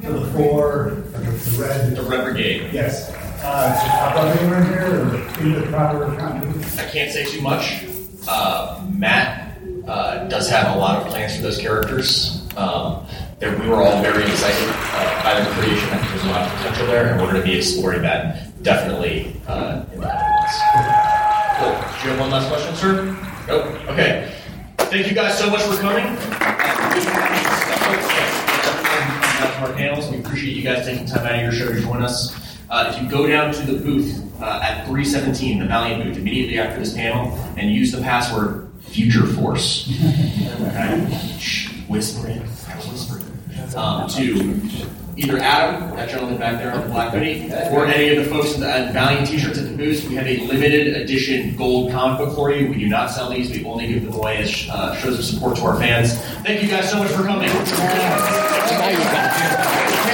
[0.00, 1.94] for the four, or the, the red?
[1.96, 2.72] The Red Brigade.
[2.72, 3.12] Yes.
[3.44, 6.64] Uh, should pop up anywhere in here, or in the proper continuity?
[6.80, 7.84] I can't say too much.
[8.26, 9.37] Uh, Matt
[9.88, 12.46] uh, does have a lot of plans for those characters.
[12.56, 13.06] Um,
[13.38, 15.88] there, we were all very excited uh, by the creation.
[15.90, 18.62] I think there's a lot of potential there, and we're going to be exploring that
[18.62, 20.58] definitely uh, in the coming months.
[21.58, 21.70] Cool.
[21.70, 23.16] Do you have one last question, sir?
[23.46, 23.66] Nope.
[23.88, 24.32] Okay.
[24.76, 26.04] Thank you guys so much for coming.
[29.38, 30.10] To our panels.
[30.10, 32.58] We appreciate you guys taking time out of your show to join us.
[32.70, 36.58] Uh, if you go down to the booth uh, at 317, the Valiant booth, immediately
[36.58, 39.88] after this panel, and use the password Future Force.
[40.58, 41.36] Okay?
[41.38, 42.40] Shh, whisper it.
[42.42, 43.24] Whisper it.
[43.76, 44.60] Um, to
[45.18, 48.54] either Adam, that gentleman back there on the black hoodie, or any of the folks
[48.54, 50.04] in the uh, Valiant t-shirts at the booth.
[50.08, 52.68] We have a limited edition gold comic book for you.
[52.68, 53.50] We do not sell these.
[53.50, 56.14] We only give them away as uh, shows of support to our fans.
[56.44, 57.48] Thank you guys so much for coming.
[57.48, 57.56] Hey,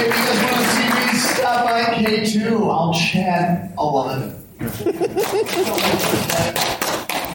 [0.01, 2.69] if you guys want to see me, stop by K2.
[2.69, 4.31] I'll chat a lot.